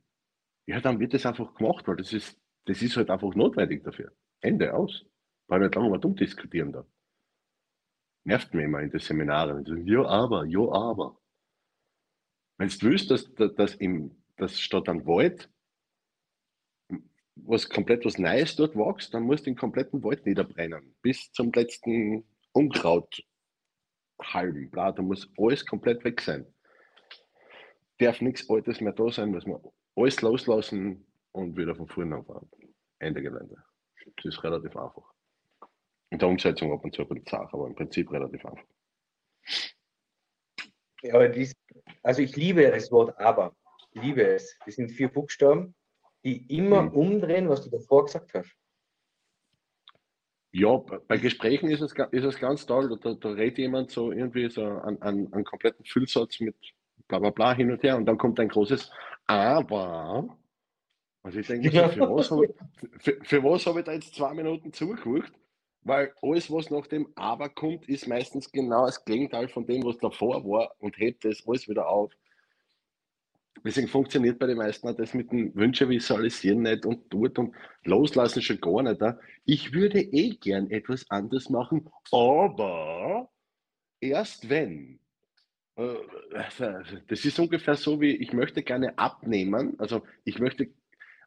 [0.65, 4.11] Ja, dann wird das einfach gemacht, weil das ist, das ist halt einfach notwendig dafür.
[4.41, 5.05] Ende aus.
[5.47, 6.85] Weil wir nicht lange mal dumm diskutieren da.
[8.27, 9.63] Nervt mich immer in den Seminaren.
[9.63, 11.17] So, Ja, aber, ja, aber.
[12.57, 15.49] Wenn du willst, dass, dass, dass, im, dass statt am Wald
[17.35, 20.93] was komplett was Neues dort wächst, dann musst du den kompletten Wald niederbrennen.
[21.01, 23.23] Bis zum letzten Unkraut
[24.21, 24.71] halben.
[24.71, 26.45] Bla, da muss alles komplett weg sein.
[27.99, 29.61] Darf nichts Altes mehr da sein, muss man
[29.95, 32.49] alles loslassen und wieder von vorne anfangen.
[32.99, 33.63] Ende Gelände.
[34.17, 35.16] Das ist relativ einfach.
[36.09, 38.63] In der Umsetzung ab und zu ein bisschen zart, aber im Prinzip relativ einfach.
[41.03, 41.53] Ja, aber dies,
[42.01, 43.55] also ich liebe das Wort aber.
[43.91, 44.57] Ich liebe es.
[44.65, 45.75] Das sind vier Buchstaben,
[46.23, 46.93] die immer Mhm.
[46.93, 48.55] umdrehen, was du davor gesagt hast.
[50.51, 52.97] Ja, bei Gesprächen ist es, ist es ganz toll.
[53.01, 56.55] Da, da redet jemand so irgendwie so einen, einen, einen kompletten Füllsatz mit
[57.07, 58.89] bla bla bla hin und her und dann kommt ein großes
[59.25, 60.37] Aber.
[61.21, 62.51] Also ich denke, so, für was habe ich,
[63.03, 65.31] für, für was habe ich da jetzt zwei Minuten zugeguckt?
[65.87, 69.97] Weil alles, was nach dem Aber kommt, ist meistens genau das Gegenteil von dem, was
[69.97, 72.11] davor war und hebt das alles wieder auf.
[73.63, 77.55] Deswegen funktioniert bei den meisten auch das mit dem Wünsche visualisieren nicht und tut und
[77.83, 79.01] loslassen schon gar nicht.
[79.45, 83.29] Ich würde eh gern etwas anders machen, aber
[84.01, 84.99] erst wenn.
[85.77, 85.95] Äh,
[87.07, 90.69] Das ist ungefähr so wie, ich möchte gerne abnehmen, also ich möchte,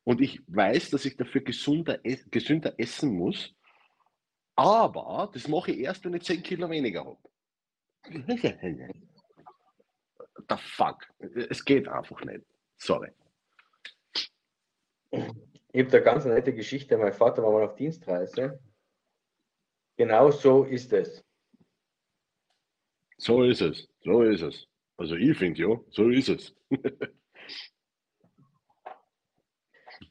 [0.04, 1.98] und ich weiß, dass ich dafür gesunder,
[2.30, 3.54] gesünder essen muss,
[4.56, 7.18] aber das mache ich erst, wenn ich 10 Kilo weniger habe.
[10.48, 11.06] The fuck.
[11.18, 12.44] Es geht einfach nicht.
[12.76, 13.12] Sorry.
[15.10, 16.96] Ich habe da ganz eine nette Geschichte.
[16.98, 18.60] Mein Vater war mal auf Dienstreise.
[19.96, 21.24] Genau so ist es.
[23.18, 23.88] So ist es.
[24.02, 24.66] So ist es.
[24.96, 26.54] Also ich finde ja, so ist es.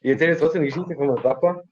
[0.01, 1.63] Ich erzähle jetzt trotzdem die Geschichte von meinem Papa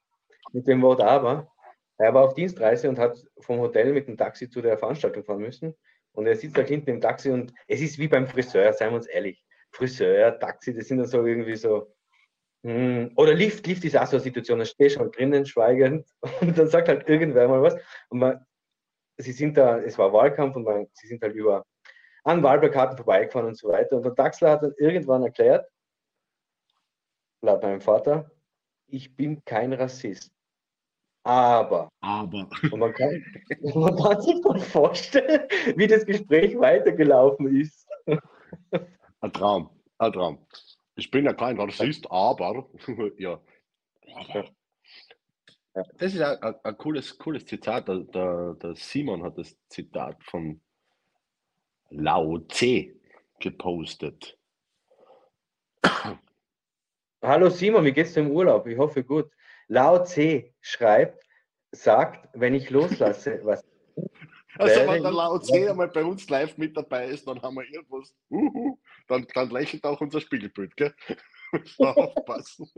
[0.51, 1.51] mit dem Wort aber.
[1.97, 5.41] Er war auf Dienstreise und hat vom Hotel mit dem Taxi zu der Veranstaltung fahren
[5.41, 5.75] müssen.
[6.13, 8.97] Und er sitzt da hinten im Taxi und es ist wie beim Friseur, seien wir
[8.97, 9.43] uns ehrlich.
[9.71, 11.93] Friseur, Taxi, das sind dann so irgendwie so.
[12.63, 16.07] hm, Oder Lift, Lift ist auch so eine Situation, da stehst du halt drinnen, schweigend,
[16.41, 17.75] und dann sagt halt irgendwer mal was.
[18.09, 18.45] Und man,
[19.17, 21.65] sie sind da, es war Wahlkampf und man, sie sind halt über
[22.23, 23.95] an Wahlplakaten vorbeigefahren und so weiter.
[23.97, 25.69] Und der Taxler hat dann irgendwann erklärt,
[27.41, 28.29] laut meinem Vater,
[28.87, 30.31] ich bin kein Rassist.
[31.27, 32.47] Aber, Aber.
[32.71, 33.21] und man kann,
[33.75, 35.41] man kann sich dann vorstellen,
[35.75, 37.85] wie das Gespräch weitergelaufen ist.
[39.19, 39.69] Ein Traum.
[39.97, 40.47] Ein Traum.
[40.95, 42.69] Ich bin ja kein Rassist, aber.
[43.17, 43.41] ja.
[45.73, 47.89] Das ist ein, ein, ein cooles, cooles Zitat.
[47.89, 50.61] Der, der, der Simon hat das Zitat von
[51.89, 52.95] Lao Tse
[53.37, 54.37] gepostet.
[57.21, 58.65] Hallo Simon, wie geht's dir im Urlaub?
[58.65, 59.29] Ich hoffe gut.
[59.67, 61.23] Lao Tse schreibt,
[61.71, 63.63] sagt, wenn ich loslasse, was
[64.57, 67.67] Also, wenn der Lao Tse einmal bei uns live mit dabei ist, dann haben wir
[67.67, 68.15] irgendwas.
[68.29, 70.93] Uhu, dann, dann lächelt auch unser Spiegelbild, gell?
[71.51, 72.69] Müssen wir aufpassen.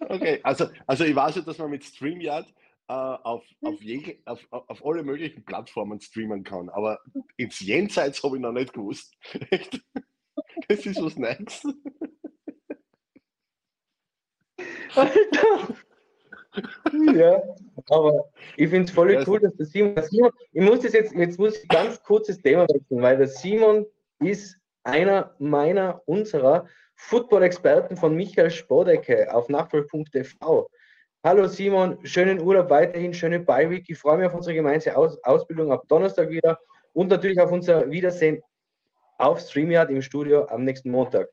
[0.00, 2.48] Okay, also, also ich weiß ja, dass man mit StreamYard
[2.88, 6.68] äh, auf, auf, je, auf, auf alle möglichen Plattformen streamen kann.
[6.68, 7.00] Aber
[7.36, 9.16] ins Jenseits habe ich noch nicht gewusst.
[10.68, 11.62] Das ist was Neues.
[14.94, 15.74] Alter!
[17.14, 17.42] ja,
[17.90, 21.12] aber ich finde es voll cool, dass der Simon, der Simon, ich muss das jetzt,
[21.14, 23.86] jetzt muss ich ganz kurzes Thema wechseln, weil der Simon
[24.20, 30.70] ist einer meiner, unserer Football-Experten von Michael Spodecke auf nachfolg.tv.
[31.24, 33.88] Hallo Simon, schönen Urlaub weiterhin, schöne Beiweek.
[33.88, 36.58] Ich freue mich auf unsere gemeinsame Aus Ausbildung ab Donnerstag wieder
[36.92, 38.42] und natürlich auf unser Wiedersehen
[39.18, 41.28] auf StreamYard im Studio am nächsten Montag.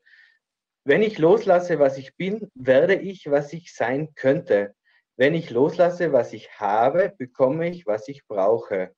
[0.84, 4.74] Wenn ich loslasse, was ich bin, werde ich, was ich sein könnte.
[5.16, 8.94] Wenn ich loslasse, was ich habe, bekomme ich, was ich brauche.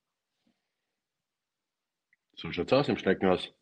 [2.35, 3.53] So schaut es aus im Schneckenhaus.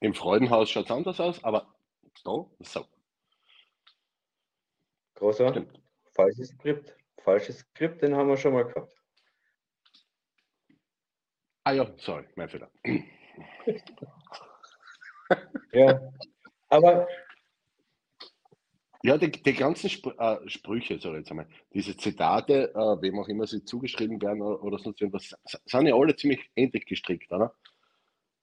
[0.00, 1.74] Im Freudenhaus schaut es anders aus, aber
[2.22, 2.86] so, so.
[5.14, 5.80] Großer, Stimmt.
[6.12, 6.96] falsches Skript.
[7.22, 8.99] Falsches Skript, den haben wir schon mal gehabt.
[11.64, 12.70] Ah ja, sorry, mein Fehler.
[15.72, 16.00] ja,
[16.68, 17.06] aber
[19.02, 23.28] ja, die, die ganzen Spr äh, Sprüche, sorry jetzt einmal, diese Zitate, äh, wem auch
[23.28, 27.54] immer sie zugeschrieben werden oder, oder sonst irgendwas, sind ja alle ziemlich ähnlich gestrickt, oder?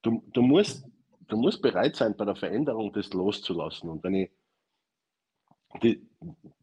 [0.02, 0.86] Du, du, musst,
[1.28, 3.90] du musst bereit sein, bei der Veränderung das loszulassen.
[3.90, 4.32] Und wenn ich
[5.84, 6.02] die,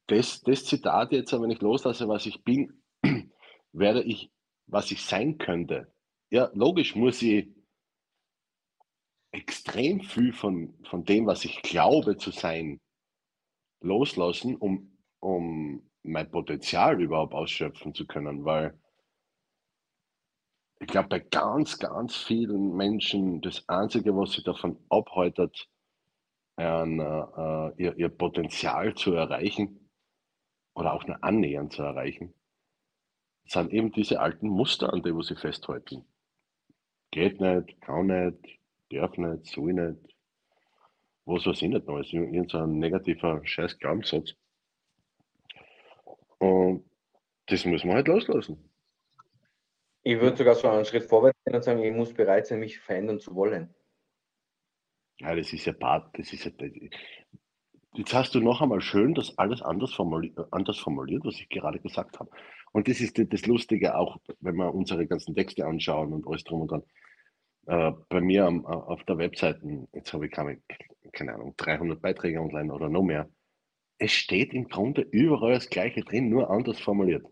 [0.06, 2.82] das, das Zitat jetzt, wenn ich loslasse, was ich bin,
[3.72, 4.30] werde ich,
[4.66, 5.92] was ich sein könnte.
[6.30, 7.48] Ja, logisch muss ich
[9.32, 12.80] extrem viel von, von dem, was ich glaube zu sein,
[13.80, 18.78] loslassen, um, um mein Potenzial überhaupt ausschöpfen zu können, weil
[20.80, 25.68] ich glaube, bei ganz, ganz vielen Menschen das Einzige, was sie davon abhaltet,
[26.56, 29.90] ein, äh, ihr, ihr Potenzial zu erreichen
[30.74, 32.34] oder auch nur annähernd zu erreichen,
[33.46, 36.04] sind eben diese alten Muster, an denen sie festhalten.
[37.14, 38.58] Geht nicht, kann nicht,
[38.90, 40.16] darf nicht, soll nicht,
[41.26, 44.34] was weiß ich nicht noch, ist irgendein negativer scheiß Glaubenssatz.
[46.38, 46.84] Und
[47.46, 48.68] das muss man halt loslassen.
[50.02, 52.80] Ich würde sogar so einen Schritt vorwärts gehen und sagen, ich muss bereit sein, mich
[52.80, 53.72] verändern zu wollen.
[55.20, 56.50] Ja, das ist ja Part, das ist ja.
[57.94, 61.78] Jetzt hast du noch einmal schön das alles anders formuliert, anders formuliert, was ich gerade
[61.78, 62.28] gesagt habe.
[62.72, 66.62] Und das ist das Lustige auch, wenn wir unsere ganzen Texte anschauen und alles drum
[66.62, 66.82] und dran.
[67.66, 70.60] Äh, bei mir am, auf der Webseite, jetzt habe ich keine,
[71.12, 73.28] keine Ahnung, 300 Beiträge online oder noch mehr.
[73.98, 77.26] Es steht im Grunde überall das Gleiche drin, nur anders formuliert.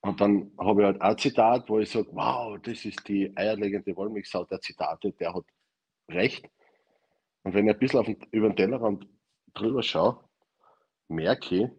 [0.00, 3.96] Und dann habe ich halt ein Zitat, wo ich sage, wow, das ist die eierlegende
[3.96, 5.44] Wollmilchsau der Zitate, der hat
[6.10, 6.46] recht.
[7.42, 9.06] Und wenn ich ein bisschen auf den, über den Tellerrand
[9.54, 10.22] drüber schaue,
[11.08, 11.70] merke ich,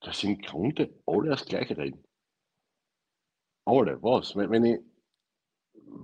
[0.00, 2.02] dass im Grunde alle das Gleiche reden.
[3.66, 4.34] Alle, was?
[4.36, 4.80] Wenn, wenn ich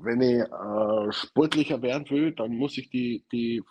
[0.02, 3.62] wenn ich äh, sportlicher werden will, dann muss ich die, die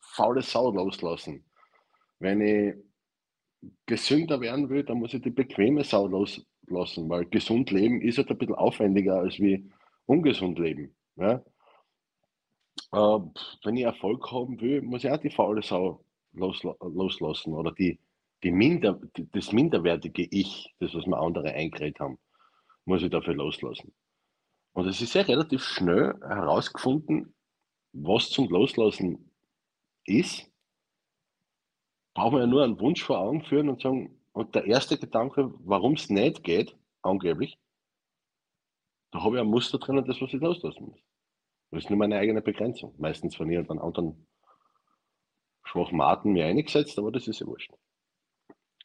[0.00, 1.44] faule Sau loslassen.
[2.18, 2.74] Wenn ich
[3.86, 8.30] gesünder werden will, dann muss ich die bequeme Sau loslassen, weil gesund leben ist halt
[8.30, 9.70] ein bisschen aufwendiger als wie
[10.06, 10.94] ungesund leben.
[11.16, 11.42] Ja?
[12.92, 13.20] Äh,
[13.64, 17.98] wenn ich Erfolg haben will, muss ich auch die faule Sau losla loslassen oder die,
[18.42, 22.18] die Minder, die, das minderwertige Ich, das, was mir andere eingeredet haben,
[22.84, 23.92] muss ich dafür loslassen.
[24.74, 27.34] Und es ist ja relativ schnell herausgefunden,
[27.92, 29.30] was zum Loslassen
[30.04, 30.50] ist.
[32.12, 35.54] Brauchen wir ja nur einen Wunsch vor Augen führen und sagen, und der erste Gedanke,
[35.60, 37.56] warum es nicht geht, angeblich,
[39.12, 41.00] da habe ich ein Muster drin und das, was ich loslassen muss.
[41.70, 42.94] Das ist nur meine eigene Begrenzung.
[42.98, 44.26] Meistens von ihren anderen
[45.62, 47.72] schwachen Maten mir eingesetzt, aber das ist ja wurscht.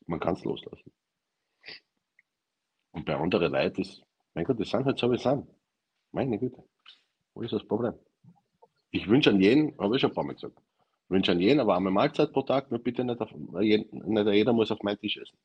[0.06, 0.92] Man kann es loslassen.
[2.92, 4.04] Und bei anderen Leuten ist,
[4.36, 5.59] mein Gott, das sind halt so, wie sie sind.
[6.12, 6.64] Meine Güte.
[7.34, 7.94] Wo ist das Problem?
[8.92, 10.58] Ich wünsche an jeden, habe ich schon ein paar Mal gesagt,
[11.08, 14.72] wünsche an jeden eine warme Mahlzeit pro Tag, nur bitte nicht, auf, nicht jeder muss
[14.72, 15.38] auf meinen Tisch essen.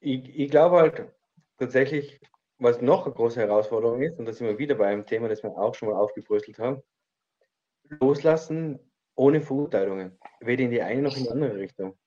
[0.00, 1.12] Ich, ich glaube halt
[1.58, 2.20] tatsächlich,
[2.58, 5.42] was noch eine große Herausforderung ist, und da sind wir wieder bei einem Thema, das
[5.42, 6.82] wir auch schon mal aufgebröselt haben,
[8.00, 8.78] loslassen
[9.18, 10.16] ohne Verurteilungen.
[10.40, 11.98] Weder in die eine noch in die andere Richtung.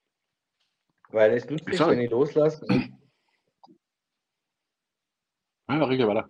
[1.09, 2.65] Weil es nützt nichts, wenn ich loslasse.
[5.69, 6.29] Ja, Riegel, weiter.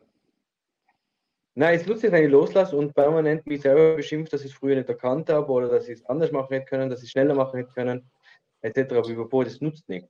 [1.53, 4.57] Nein, es nutzt nicht, wenn ich loslasse und permanent mich selber beschimpft, dass ich es
[4.57, 7.11] früher nicht erkannt habe oder dass ich es anders machen hätte können, dass ich es
[7.11, 8.09] schneller machen hätte können,
[8.61, 8.93] etc.
[8.93, 10.07] Aber das nutzt nicht.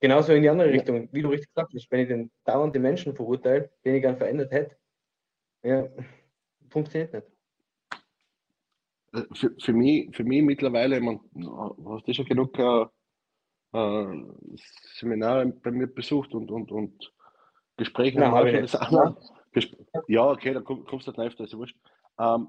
[0.00, 2.82] Genauso in die andere Richtung, wie du richtig gesagt hast, wenn ich den dauernd den
[2.82, 4.76] Menschen verurteile, den ich gern verändert hätte,
[5.62, 5.88] ja,
[6.68, 7.35] funktioniert nicht.
[9.32, 11.20] Für, für, mich, für mich mittlerweile, man,
[11.88, 12.86] hast du schon genug äh,
[13.72, 14.24] äh,
[14.98, 17.12] Seminare bei mir besucht und, und, und
[17.76, 19.16] Gespräche haben habe das andere,
[20.08, 21.76] Ja, okay, da kommst du nicht live, das ist wurscht.
[22.18, 22.48] Ähm,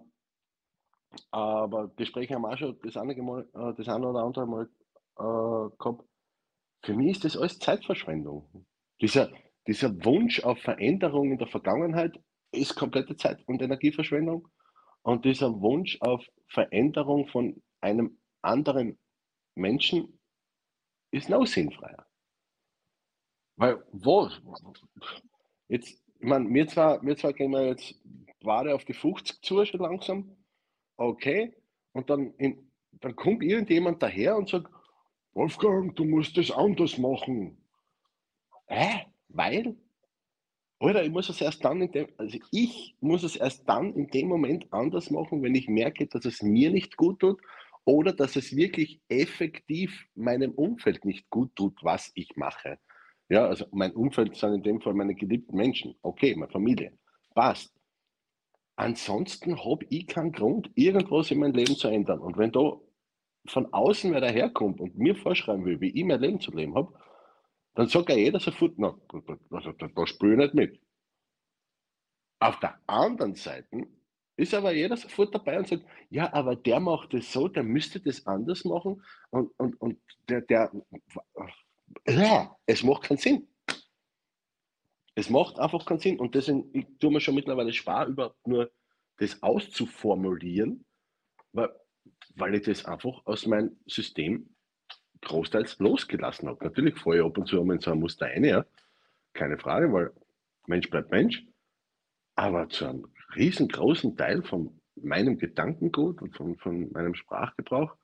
[1.32, 4.70] aber Gespräche haben auch schon das eine, Mal, äh, das eine oder andere Mal
[5.18, 6.06] äh, gehabt.
[6.84, 8.66] Für mich ist das alles Zeitverschwendung.
[9.02, 9.30] Dieser,
[9.68, 12.20] dieser Wunsch auf Veränderung in der Vergangenheit
[12.52, 14.48] ist komplette Zeit- und Energieverschwendung.
[15.08, 19.00] Und dieser Wunsch auf Veränderung von einem anderen
[19.56, 20.20] Menschen
[21.12, 22.06] ist noch sinnfreier.
[23.56, 24.30] Weil, wo,
[25.70, 27.96] jetzt, ich meine, wir zwar, wir zwar gehen wir jetzt
[28.42, 30.36] gerade auf die 50 zu schon langsam,
[30.98, 31.56] okay,
[31.94, 34.70] und dann, in, dann kommt irgendjemand daher und sagt,
[35.32, 37.66] Wolfgang, du musst das anders machen.
[38.66, 39.06] Hä?
[39.30, 39.78] Weil?
[40.80, 44.08] Oder ich muss es erst dann in dem, also ich muss es erst dann in
[44.08, 47.42] dem Moment anders machen, wenn ich merke, dass es mir nicht gut tut
[47.86, 52.78] oder dass es wirklich effektiv meinem Umfeld nicht gut tut, was ich mache.
[53.30, 55.96] Ja, also mein Umfeld sind in dem Fall meine geliebten Menschen.
[56.02, 56.94] Okay, meine Familie.
[57.34, 57.74] Passt.
[58.76, 62.20] Ansonsten habe ich keinen Grund, irgendwas in meinem Leben zu ändern.
[62.20, 62.78] Und wenn da
[63.48, 66.94] von außen wer daherkommt und mir vorschreiben will, wie ich mein Leben zu leben habe,
[67.78, 69.20] dann sagt ja jeder sofort, na, da,
[69.60, 70.82] da, da spüre ich nicht mit.
[72.40, 73.88] Auf der anderen Seite
[74.36, 78.00] ist aber jeder sofort dabei und sagt, ja, aber der macht es so, der müsste
[78.00, 80.72] das anders machen und, und, und der, der,
[82.08, 83.48] ja, es macht keinen Sinn.
[85.14, 88.72] Es macht einfach keinen Sinn und deswegen ich tue mir schon mittlerweile spar, überhaupt nur
[89.18, 90.84] das auszuformulieren,
[91.52, 91.70] weil,
[92.34, 94.57] weil ich das einfach aus meinem System
[95.22, 96.64] großteils losgelassen habe.
[96.64, 98.66] Natürlich ich ab und zu um in so ein Muster ein, ja.
[99.34, 100.12] Keine Frage, weil
[100.68, 101.44] Mensch bleibt Mensch.
[102.36, 107.96] Aber zu einem riesengroßen Teil von meinem Gedankengut und von, von meinem Sprachgebrauch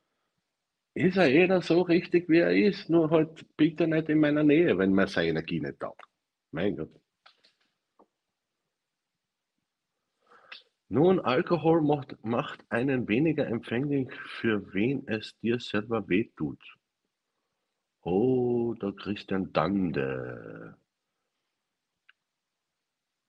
[0.94, 4.78] ist er jeder so richtig, wie er ist, nur halt bitte nicht in meiner Nähe,
[4.78, 6.04] wenn man seine Energie nicht taugt.
[6.52, 6.90] Mein Gott.
[10.88, 16.60] Nun, Alkohol macht, macht einen weniger empfänglich, für wen es dir selber wehtut.
[18.06, 20.76] Oh, der Christian Dande.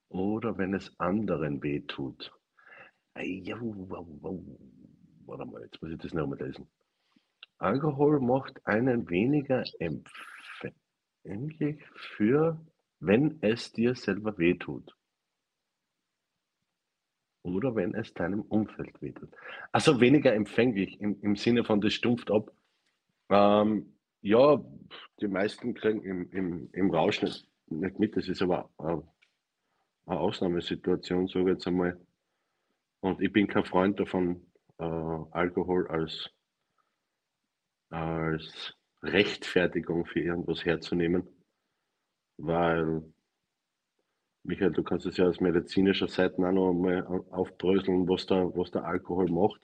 [0.09, 2.33] Oder wenn es anderen wehtut.
[3.13, 3.55] Warte
[5.45, 6.67] mal, jetzt muss ich das nochmal lesen.
[7.57, 12.59] Alkohol macht einen weniger empfänglich für,
[12.99, 14.93] wenn es dir selber wehtut.
[17.43, 19.29] Oder wenn es deinem Umfeld wehtut.
[19.71, 22.51] Also weniger empfänglich im, im Sinne von, das stumpft ab.
[23.29, 23.94] Ähm,
[24.25, 24.59] ja,
[25.21, 28.17] die meisten kriegen im, im, im Rausch nicht, nicht mit.
[28.17, 29.03] Das ist aber eine,
[30.07, 31.99] Ausnahmesituation, sage ich jetzt einmal.
[33.01, 36.29] Und ich bin kein Freund davon, äh, Alkohol als,
[37.89, 41.27] als Rechtfertigung für irgendwas herzunehmen,
[42.37, 43.03] weil,
[44.43, 48.71] Michael, du kannst es ja aus medizinischer Seite auch noch einmal aufbröseln, was der, was
[48.71, 49.61] der Alkohol macht.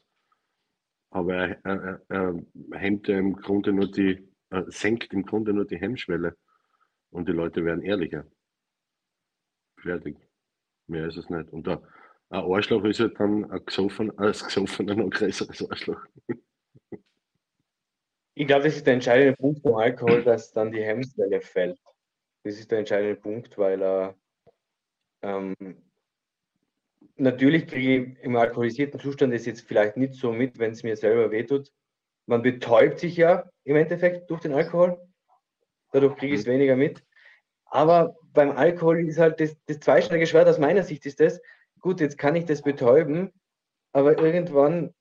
[1.09, 5.65] Aber er, er, er hemmt ja im Grunde nur die, äh, senkt im Grunde nur
[5.65, 6.37] die Hemmschwelle
[7.09, 8.25] und die Leute werden ehrlicher.
[9.77, 10.17] Fertig.
[10.87, 11.51] Mehr ist es nicht.
[11.51, 11.81] Und da,
[12.29, 16.05] ein Arschloch ist halt dann ein gesoffen, als gesoffener noch größeres Arschloch.
[18.33, 21.79] Ich glaube, das ist der entscheidende Punkt beim Alkohol, dass dann die Hemmschwelle fällt.
[22.43, 24.15] Das ist der entscheidende Punkt, weil er
[25.21, 25.55] ähm,
[27.17, 30.95] natürlich kriege ich im alkoholisierten Zustand das jetzt vielleicht nicht so mit, wenn es mir
[30.95, 31.71] selber wehtut,
[32.25, 34.99] man betäubt sich ja im Endeffekt durch den Alkohol.
[35.91, 36.51] Dadurch kriege ich es mhm.
[36.51, 37.03] weniger mit.
[37.65, 41.41] Aber beim Alkohol ist halt das, das zweischneidige Schwert aus meiner Sicht ist das,
[41.79, 43.31] gut, jetzt kann ich das betäuben,
[43.93, 44.93] aber irgendwann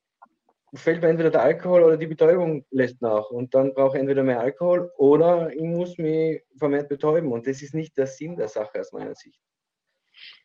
[0.73, 4.23] fällt mir entweder der Alkohol oder die Betäubung lässt nach und dann brauche ich entweder
[4.23, 8.47] mehr Alkohol oder ich muss mich vermehrt betäuben und das ist nicht der Sinn der
[8.47, 9.39] Sache aus meiner Sicht.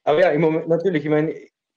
[0.02, 1.34] Aber ja, im Moment natürlich, ich meine,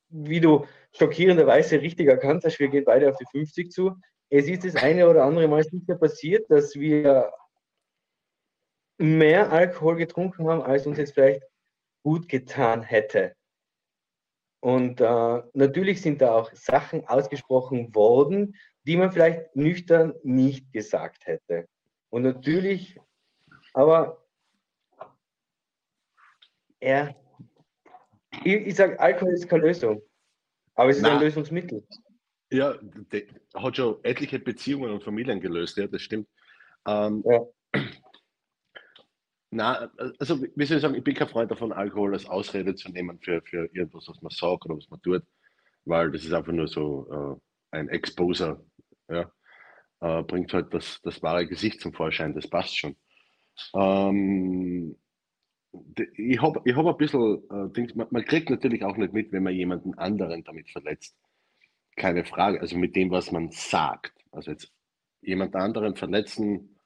[0.09, 3.95] wie du schockierenderweise richtig erkannt hast, wir gehen beide auf die 50 zu
[4.29, 7.31] es ist das eine oder andere Mal sicher passiert, dass wir
[8.97, 11.43] mehr Alkohol getrunken haben, als uns jetzt vielleicht
[12.03, 13.35] gut getan hätte.
[14.61, 18.55] Und äh, natürlich sind da auch Sachen ausgesprochen worden,
[18.85, 21.67] die man vielleicht nüchtern nicht gesagt hätte.
[22.09, 22.99] Und natürlich,
[23.73, 24.25] aber
[26.79, 27.15] er,
[28.43, 30.01] ich, ich sage, Alkohol ist keine Lösung,
[30.75, 31.85] aber es ist Na, ein Lösungsmittel.
[32.51, 32.75] Ja,
[33.53, 36.27] hat schon etliche Beziehungen und Familien gelöst, ja, das stimmt.
[36.87, 37.45] Ähm, ja.
[39.51, 42.89] Na, also wie soll ich sagen, ich bin kein Freund davon, Alkohol als Ausrede zu
[42.89, 45.23] nehmen für, für irgendwas, was man sagt oder was man tut.
[45.85, 47.39] weil das ist einfach nur so
[47.71, 48.63] äh, ein Exposer,
[49.09, 49.31] ja,
[50.01, 52.95] äh, bringt halt das, das wahre Gesicht zum Vorschein, das passt schon.
[53.73, 54.95] Ähm,
[56.15, 59.43] ich habe ich hab ein bisschen, äh, man, man, kriegt natürlich auch nicht mit, wenn
[59.43, 61.15] man jemanden anderen damit verletzt.
[61.99, 64.13] Keine Frage, also mit dem, was man sagt.
[64.31, 64.71] Also jetzt
[65.21, 66.79] jemand anderen verletzen,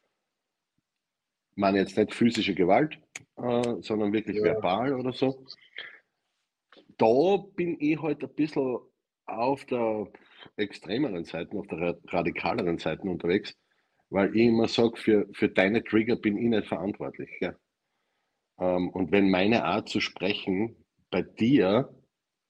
[1.55, 2.97] man jetzt nicht physische Gewalt,
[3.38, 4.43] äh, sondern wirklich ja.
[4.43, 5.45] verbal oder so.
[6.97, 8.80] Da bin ich halt ein bisschen
[9.28, 10.07] auf der
[10.57, 13.55] extremeren Seite, auf der radikaleren Seite unterwegs,
[14.09, 17.30] weil ich immer sage, für, für deine Trigger bin ich nicht verantwortlich.
[17.39, 17.53] Ja?
[18.59, 20.76] Ähm, und wenn meine Art zu sprechen
[21.11, 21.93] bei dir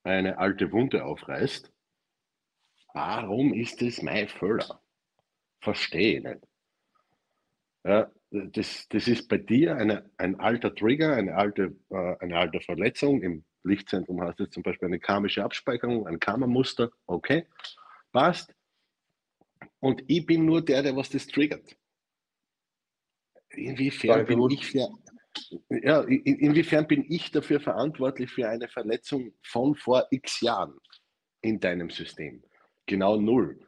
[0.03, 1.72] eine alte Wunde aufreißt,
[2.93, 4.81] warum ist das mein Fehler?
[5.61, 6.47] Verstehe ich nicht.
[7.85, 12.61] Ja, das, das ist bei dir eine, ein alter Trigger, eine alte, äh, eine alte
[12.61, 13.21] Verletzung.
[13.21, 16.91] Im Lichtzentrum heißt es zum Beispiel eine karmische Abspeicherung, ein Karma-Muster.
[17.05, 17.47] Okay,
[18.11, 18.53] passt.
[19.79, 21.77] Und ich bin nur der, der was das triggert.
[23.49, 24.89] Inwiefern bin ich für,
[25.69, 30.79] ja, in, inwiefern bin ich dafür verantwortlich für eine Verletzung von vor x Jahren
[31.41, 32.43] in deinem System?
[32.85, 33.59] Genau null.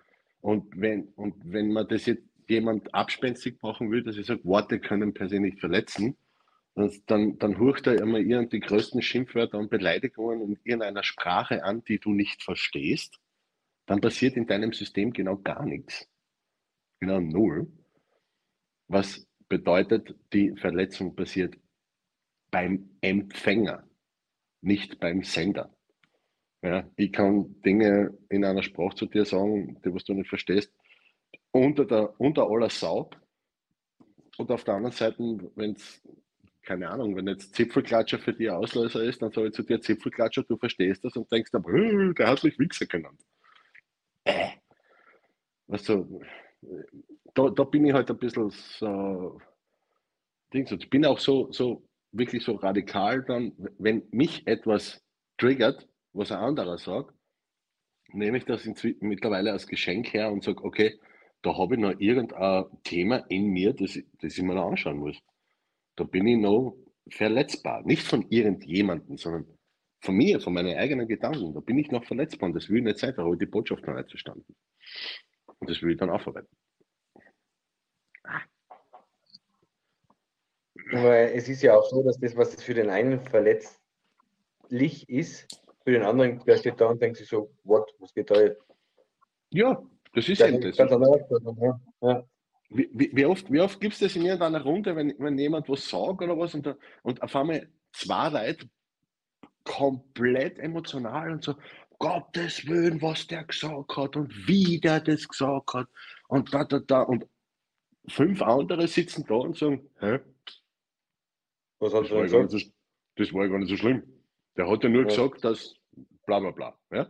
[0.42, 4.80] Und wenn, und wenn man das jetzt jemand abspenstig machen will, dass ich sage, Worte
[4.80, 6.16] können per se nicht verletzen,
[6.76, 12.00] dann, dann hurcht er immer die größten Schimpfwörter und Beleidigungen in irgendeiner Sprache an, die
[12.00, 13.20] du nicht verstehst,
[13.86, 16.08] dann passiert in deinem System genau gar nichts.
[17.00, 17.72] Genau null.
[18.88, 21.58] Was bedeutet, die Verletzung passiert
[22.52, 23.88] beim Empfänger,
[24.62, 25.75] nicht beim Sender.
[26.66, 30.74] Ja, ich kann Dinge in einer Sprache zu dir sagen, die was du nicht verstehst,
[31.52, 33.12] unter, der, unter aller Sau.
[34.38, 35.20] Und auf der anderen Seite,
[35.56, 36.02] wenn es,
[36.64, 40.42] keine Ahnung, wenn jetzt Zipfelklatscher für dich Auslöser ist, dann sage ich zu dir Zipfelklatscher,
[40.42, 43.22] du verstehst das und denkst dann, der hat mich Wichser genannt.
[44.24, 44.50] Äh.
[45.68, 46.20] Du,
[47.36, 49.40] da, da bin ich halt ein bisschen so,
[50.52, 55.04] Dings, ich bin auch so, so, wirklich so radikal dann, wenn mich etwas
[55.38, 57.14] triggert, was ein anderer sagt,
[58.10, 58.66] nehme ich das
[59.02, 61.00] mittlerweile als Geschenk her und sage, okay,
[61.42, 65.18] da habe ich noch irgendein Thema in mir, das, das ich mir noch anschauen muss.
[65.96, 66.76] Da bin ich noch
[67.10, 67.84] verletzbar.
[67.84, 69.46] Nicht von irgendjemandem, sondern
[70.02, 71.54] von mir, von meinen eigenen Gedanken.
[71.54, 73.46] Da bin ich noch verletzbar und das will ich nicht sein, da habe ich die
[73.46, 74.56] Botschaft noch nicht verstanden.
[75.60, 76.50] Und das will ich dann aufarbeiten.
[80.92, 85.92] Aber es ist ja auch so, dass das, was für den einen verletzlich ist, für
[85.92, 88.60] den anderen, der steht da und denkt sich so, what, was geht da jetzt?
[89.52, 89.82] Ja,
[90.14, 90.78] das ist eben das.
[90.78, 92.26] Ja.
[92.70, 95.70] Wie, wie, wie, oft, wie oft gibt es das in irgendeiner Runde, wenn, wenn jemand
[95.70, 98.68] was sagt oder was und, und auf einmal zwei Leute
[99.64, 101.56] komplett emotional und so,
[102.00, 105.88] Gottes Willen, was der gesagt hat und wie der das gesagt hat
[106.28, 107.28] und da, da, da und
[108.08, 110.20] fünf andere sitzen da und sagen, hä?
[111.80, 112.50] Was hat das, war gesagt?
[112.50, 112.60] So,
[113.16, 114.15] das war ja gar nicht so schlimm.
[114.58, 115.08] Der hat ja nur ja.
[115.08, 115.76] gesagt, dass
[116.26, 116.80] bla bla bla.
[116.92, 117.10] Ja?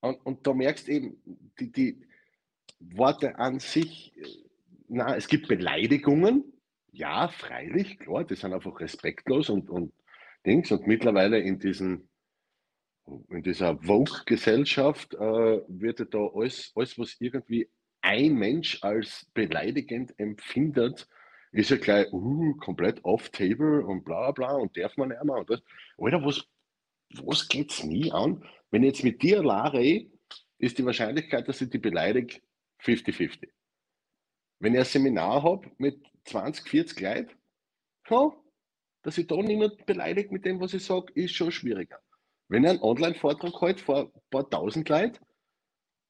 [0.00, 1.16] Und, und da merkst eben,
[1.60, 2.06] die, die
[2.80, 4.12] Worte an sich,
[4.88, 6.44] na, es gibt Beleidigungen,
[6.90, 9.92] ja, freilich, klar, die sind einfach respektlos und, und
[10.44, 10.70] Dings.
[10.72, 12.08] Und mittlerweile in diesen
[13.30, 15.18] in dieser Vogue-Gesellschaft äh,
[15.68, 17.68] wird da alles, alles, was irgendwie
[18.00, 21.08] ein Mensch als beleidigend empfindet,
[21.52, 25.36] ist ja gleich uh, komplett off-table und bla bla und darf man nicht mehr.
[25.36, 25.62] Und das.
[25.98, 26.44] Alter, was,
[27.22, 28.44] was geht's nie an?
[28.70, 30.06] Wenn ich jetzt mit dir lare,
[30.58, 32.40] ist die Wahrscheinlichkeit, dass ich die beleidige,
[32.82, 33.48] 50-50.
[34.60, 37.30] Wenn ich ein Seminar habe mit 20, 40 Leuten,
[38.08, 38.32] ja,
[39.02, 41.98] dass ich da niemand beleidigt mit dem, was ich sage, ist schon schwieriger.
[42.48, 45.18] Wenn ich einen Online-Vortrag halte vor ein paar tausend Leuten,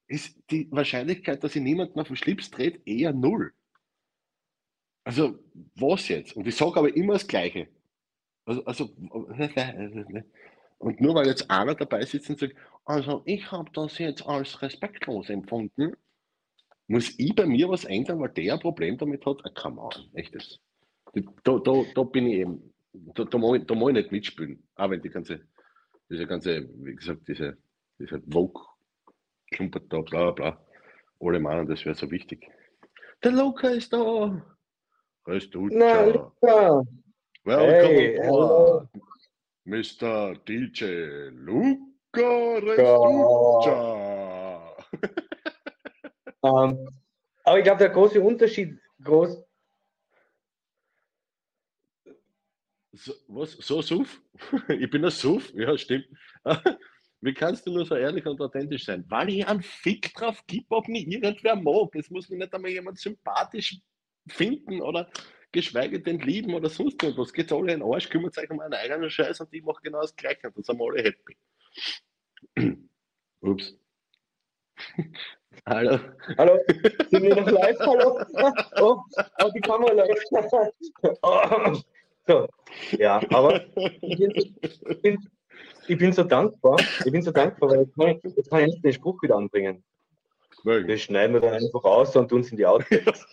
[0.07, 3.53] ist die Wahrscheinlichkeit, dass ich niemanden auf den Schlips dreht, eher null.
[5.03, 5.39] Also,
[5.75, 6.35] was jetzt?
[6.35, 7.67] Und ich sage aber immer das Gleiche.
[8.45, 8.89] Also, also
[10.83, 14.61] Und nur weil jetzt einer dabei sitzt und sagt, also ich habe das jetzt als
[14.61, 15.95] respektlos empfunden,
[16.87, 19.39] muss ich bei mir was ändern, weil der ein Problem damit hat?
[19.45, 20.59] Ah, come on, echtes.
[21.13, 24.67] Da, da, da bin ich eben, da, da, muss ich, da muss ich nicht mitspielen,
[24.75, 25.41] auch wenn die ganze,
[26.09, 27.57] diese ganze, wie gesagt, diese,
[27.97, 30.65] diese Vogue-Klumpert da, bla bla,
[31.21, 32.45] alle meinen, das wäre so wichtig.
[33.23, 34.52] Der Luca ist da!
[35.25, 35.77] Restuccia!
[35.77, 36.83] Na, Luca!
[37.45, 38.89] Welcome hey, aboard!
[39.65, 40.35] Mr.
[40.45, 43.73] DJ Luca Restuccia.
[46.41, 46.89] um, ähm,
[47.45, 49.41] aber ich glaube, der große Unterschied, groß.
[52.91, 53.51] So, was?
[53.53, 54.21] So Suf?
[54.67, 55.53] ich bin ein Suf?
[55.53, 56.07] Ja, stimmt.
[57.21, 59.05] Wie kannst du nur so ehrlich und authentisch sein?
[59.07, 61.95] Weil ich einen Fick drauf gebe, ob mich irgendwer mag.
[61.95, 63.79] Es muss mir nicht einmal jemand sympathisch
[64.27, 65.09] finden oder
[65.51, 67.33] geschweige denn lieben oder sonst irgendwas.
[67.33, 70.01] Geht alle in den Arsch, kümmert euch um einen eigenen Scheiß und ich mache genau
[70.01, 70.47] das Gleiche.
[70.47, 71.37] Und dann sind wir alle happy.
[73.41, 73.77] Ups.
[75.65, 75.99] Hallo.
[76.37, 76.59] Hallo,
[77.09, 77.79] sind wir noch live?
[77.79, 78.19] Hallo?
[78.81, 79.01] Oh,
[79.41, 80.27] oh die Kamera läuft.
[81.21, 81.81] Oh.
[82.25, 82.47] So,
[82.91, 84.55] ja, aber ich bin, ich,
[85.01, 85.29] bin,
[85.89, 88.81] ich bin, so dankbar, ich bin so dankbar, weil jetzt kann ich, jetzt kann ich
[88.81, 89.83] den Spruch wieder anbringen.
[90.63, 90.87] Mögen.
[90.87, 93.25] Das schneiden wir dann einfach aus und tun es in die Outtakes.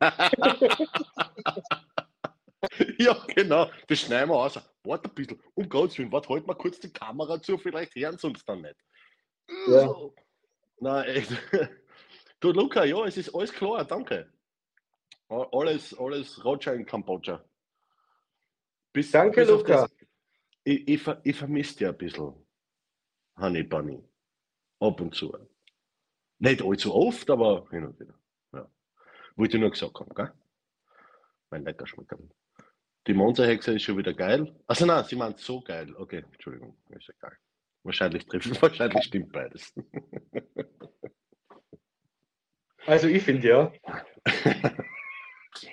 [2.98, 4.58] ja, genau, das schneiden wir aus.
[4.84, 8.16] Warte ein bisschen, um Gottes Willen, warte, halt mal kurz die Kamera zu, vielleicht hören
[8.16, 8.76] sie uns dann nicht.
[9.66, 9.86] Ja.
[9.86, 10.14] So.
[10.78, 11.30] Nein, echt.
[12.42, 14.32] Du, Luca, ja, es ist alles klar, danke.
[15.28, 17.44] Alles, alles Roger in Kambodscha.
[18.94, 19.82] Bis, danke, bis Luca.
[19.82, 19.90] Das,
[20.64, 22.32] ich, ich, ich vermisse dich ein bisschen,
[23.36, 24.02] Honey Bunny.
[24.80, 25.36] Ab und zu.
[26.40, 28.14] Nicht allzu oft, aber hin und wieder.
[28.52, 28.66] Ja.
[29.36, 30.32] Wollte ich nur gesagt haben, gell?
[31.50, 32.18] Mein lecker Schmecker.
[33.06, 34.54] Die Monsterhexe ist schon wieder geil.
[34.66, 35.94] Also nein, sie meint so geil.
[35.96, 37.36] Okay, Entschuldigung, ist egal.
[37.82, 39.74] Wahrscheinlich trifft, wahrscheinlich stimmt beides.
[42.86, 43.72] Also ich finde ja.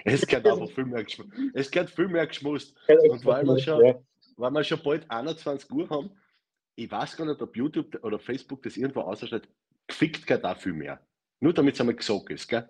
[0.03, 1.32] es geht einfach viel mehr geschmust.
[1.53, 2.76] Es geht viel mehr geschmust.
[2.89, 3.95] Und weil wir schon, ja.
[4.36, 6.11] weil wir schon bald 21 Uhr haben,
[6.76, 9.47] ich weiß gar nicht, ob YouTube oder Facebook das irgendwo ausstellt,
[9.88, 11.06] gefickt geht auch viel mehr.
[11.40, 12.70] Nur damit es einmal gesagt ist, gell?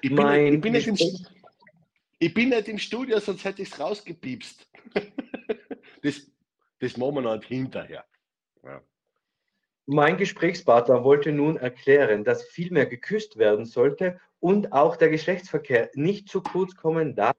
[0.00, 0.96] Ich bin, nicht, ich, bin nicht im,
[2.20, 4.70] ich bin nicht im Studio, sonst hätte ich es rausgepiepst.
[6.02, 6.30] das,
[6.78, 8.04] das machen wir noch hinterher.
[8.62, 8.82] Ja.
[9.86, 15.90] Mein Gesprächspartner wollte nun erklären, dass viel mehr geküsst werden sollte und auch der Geschlechtsverkehr
[15.94, 17.36] nicht zu kurz kommen darf.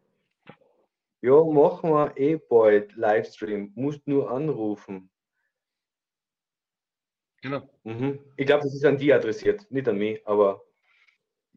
[1.22, 3.72] Ja, machen wir eh bald Livestream.
[3.76, 5.10] Musst nur anrufen.
[7.42, 7.70] Genau.
[7.84, 8.20] Mhm.
[8.38, 10.62] Ich glaube, das ist an die adressiert, nicht an mich, aber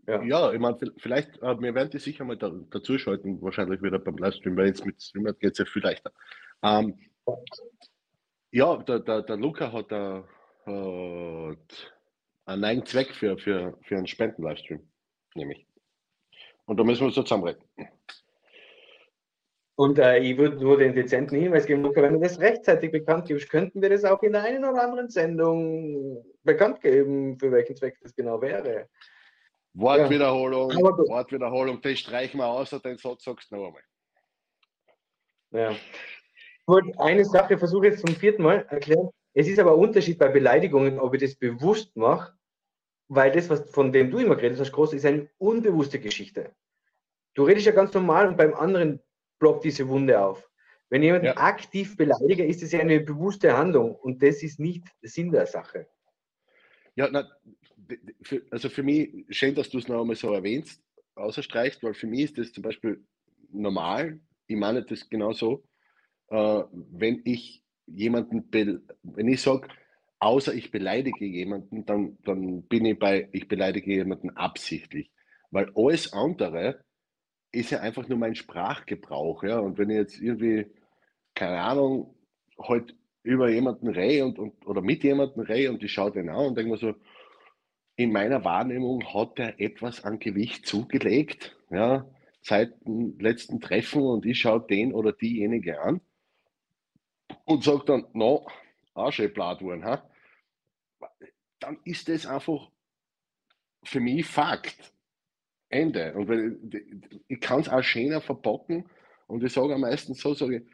[0.07, 0.23] ja.
[0.23, 4.01] Ja, ich meine, vielleicht, äh, wir werden die sicher mal da, dazu schalten, wahrscheinlich wieder
[4.01, 6.13] beim Livestream, weil jetzt mit Streamer geht es ja viel leichter.
[6.63, 6.99] Ähm,
[8.51, 10.29] ja, der, der, der Luca hat, der,
[10.67, 11.95] hat
[12.45, 14.81] einen eigenen Zweck für, für, für einen Spenden-Livestream,
[15.35, 15.67] nämlich.
[16.65, 17.63] Und da müssen wir so zusammenreden.
[19.75, 23.27] Und äh, ich würde nur den dezenten Hinweis geben, Luca, wenn du das rechtzeitig bekannt
[23.27, 27.75] gibst, könnten wir das auch in der einen oder anderen Sendung bekannt geben, für welchen
[27.77, 28.89] Zweck das genau wäre.
[29.75, 30.79] Wortwiederholung, ja.
[30.79, 33.83] Wortwiederholung, das streichen wir aus, den Satz sagst du noch einmal.
[35.53, 35.75] Ja
[36.67, 39.11] wollte eine Sache versuche jetzt zum vierten Mal erklären.
[39.35, 42.33] Es ist aber ein Unterschied bei Beleidigungen, ob ich das bewusst mache,
[43.09, 46.55] weil das, was von dem du immer geredet hast, groß ist eine unbewusste Geschichte.
[47.35, 49.01] Du redest ja ganz normal und beim anderen
[49.43, 50.49] blockt diese Wunde auf.
[50.89, 51.37] Wenn jemand ja.
[51.37, 55.87] aktiv beleidigt, ist es ja eine bewusste Handlung und das ist nicht Sinn der Sache.
[56.95, 57.29] Ja, na,
[58.23, 60.83] für, also für mich, schön, dass du es noch einmal so erwähnst,
[61.17, 63.05] außerstreichst, weil für mich ist das zum Beispiel
[63.51, 64.21] normal.
[64.47, 65.65] Ich meine das genauso
[66.33, 68.49] äh, wenn ich jemanden,
[69.03, 69.69] wenn ich sage,
[70.19, 75.11] außer ich beleidige jemanden, dann, dann bin ich bei, ich beleidige jemanden absichtlich.
[75.51, 76.83] Weil alles andere
[77.53, 79.45] ist ja einfach nur mein Sprachgebrauch.
[79.45, 79.59] Ja?
[79.59, 80.67] Und wenn ich jetzt irgendwie,
[81.35, 82.15] keine Ahnung,
[82.59, 86.47] halt über jemanden rede und, und, oder mit jemandem rede und ich schaue den an
[86.47, 86.95] und denke mir so,
[87.97, 92.07] in meiner Wahrnehmung hat er etwas an Gewicht zugelegt, ja,
[92.41, 96.01] seit dem letzten Treffen und ich schaue den oder diejenige an
[97.45, 98.47] und sagt dann, no,
[98.95, 100.03] worden, ha?
[101.61, 102.71] dann ist das einfach
[103.85, 104.93] für mich Fakt.
[105.73, 106.15] Ende.
[106.15, 108.85] Und wenn, ich kann es auch schöner verpacken
[109.27, 110.67] und ich sage am meisten so, sage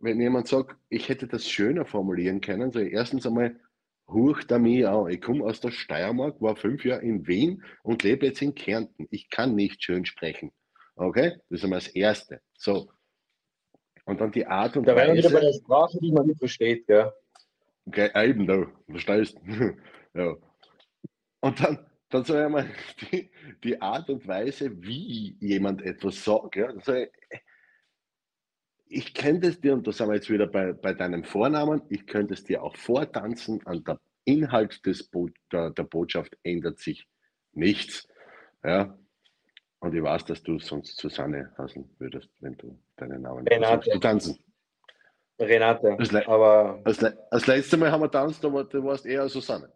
[0.00, 3.60] wenn jemand sagt, ich hätte das schöner formulieren können, sage ich erstens einmal,
[4.08, 5.10] hucht er mich an.
[5.10, 9.06] Ich komme aus der Steiermark, war fünf Jahre in Wien und lebe jetzt in Kärnten.
[9.10, 10.52] Ich kann nicht schön sprechen.
[10.96, 11.32] Okay?
[11.50, 12.40] Das ist einmal das Erste.
[12.56, 12.88] So,
[14.06, 15.00] und dann die Art und da Weise.
[15.00, 17.12] Da wären wir wieder bei der Sprache, die man nicht versteht, gell?
[17.86, 19.38] Okay, eben, du verstehst.
[20.14, 20.36] ja.
[21.40, 22.70] Und dann, dann sage ich mal,
[23.12, 23.30] die,
[23.64, 26.54] die Art und Weise, wie jemand etwas sagt.
[26.56, 26.66] Ja?
[26.66, 27.06] Also,
[28.86, 32.06] ich könnte es dir, und da sind wir jetzt wieder bei, bei deinem Vornamen, ich
[32.06, 37.08] könnte es dir auch vortanzen, an der Inhalt des Bo der, der Botschaft ändert sich
[37.52, 38.06] nichts.
[38.62, 38.96] Ja?
[39.80, 43.90] Und ich weiß, dass du sonst Susanne heißen würdest, wenn du deinen Namen Renate.
[43.90, 44.38] zu tanzen.
[45.38, 45.96] Renate.
[45.98, 49.73] Das, aber das, das letzte Mal haben wir tanzt, aber du warst eher Susanne.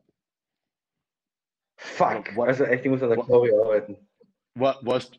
[1.81, 3.97] Fuck, war, also echt, ich muss an der Choreo arbeiten.
[4.55, 5.19] War, warst,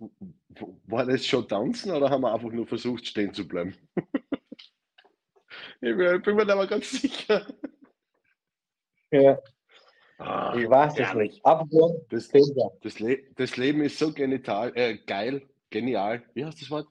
[0.87, 3.75] war das schon tanzen oder haben wir einfach nur versucht, stehen zu bleiben?
[5.81, 7.47] Ich bin, bin mir da mal ganz sicher.
[9.11, 9.39] Ja,
[10.19, 11.45] Ah, ich weiß es nicht.
[11.45, 12.27] Apropos Das,
[12.81, 16.21] das, Le das Leben ist so genital, äh, geil, genial.
[16.33, 16.87] Wie heißt das Wort?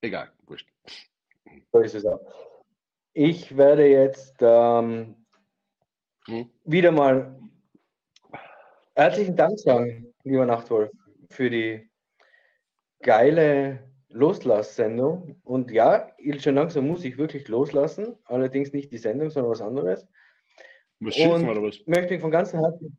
[0.00, 0.66] Egal, wurscht.
[1.70, 2.20] So ist es auch.
[3.12, 5.16] Ich werde jetzt ähm,
[6.26, 6.48] Hm?
[6.64, 7.38] wieder mal
[8.94, 10.90] herzlichen Dank sagen, lieber Nachtwolf,
[11.30, 11.90] für die
[13.00, 15.40] geile Loslass-Sendung.
[15.44, 20.06] Und ja, schon langsam muss ich wirklich loslassen, allerdings nicht die Sendung, sondern was anderes.
[21.00, 21.76] Was schimpfen oder was?
[21.76, 22.98] Ich möchte mich von ganzem Herzen,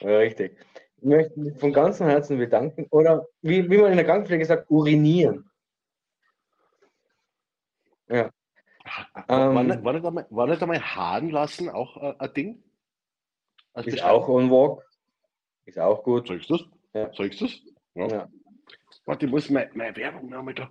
[0.00, 0.58] ja, richtig,
[0.96, 4.70] ich möchte mich von ganzem Herzen bedanken oder wie, wie man in der Krankenpflege sagt,
[4.70, 5.50] urinieren.
[8.08, 8.30] Ja.
[9.26, 12.62] war, Ähm, nicht, war, nicht einmal, war nicht einmal Haaren lassen auch äh, ein Ding?
[13.74, 14.82] Als Ist auch on walk.
[15.66, 16.28] Ist auch gut.
[16.28, 16.66] Sagst du das?
[16.94, 17.12] Ja.
[17.14, 17.62] Sagst du das?
[17.94, 18.08] Ja.
[18.08, 18.28] Ja.
[19.04, 20.70] Warte, ich muss meine, meine Werbung noch mal da.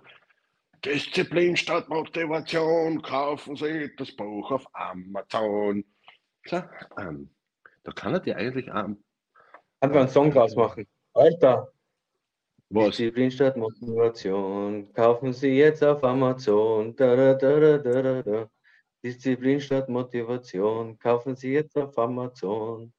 [0.84, 5.84] Disziplin statt Motivation, kaufen Sie das Buch auf Amazon.
[6.42, 7.30] Klar, ähm,
[7.82, 9.02] da kann er dir eigentlich ähm,
[9.80, 10.86] Kann man einen Song draus machen.
[11.14, 11.72] Alter,
[12.68, 12.96] was?
[12.96, 14.92] Disziplin statt Motivation.
[14.92, 16.94] Kaufen Sie jetzt auf Amazon.
[16.96, 18.50] Da, da, da.
[19.02, 20.98] Disziplin statt Motivation.
[20.98, 22.92] Kaufen Sie jetzt auf Amazon.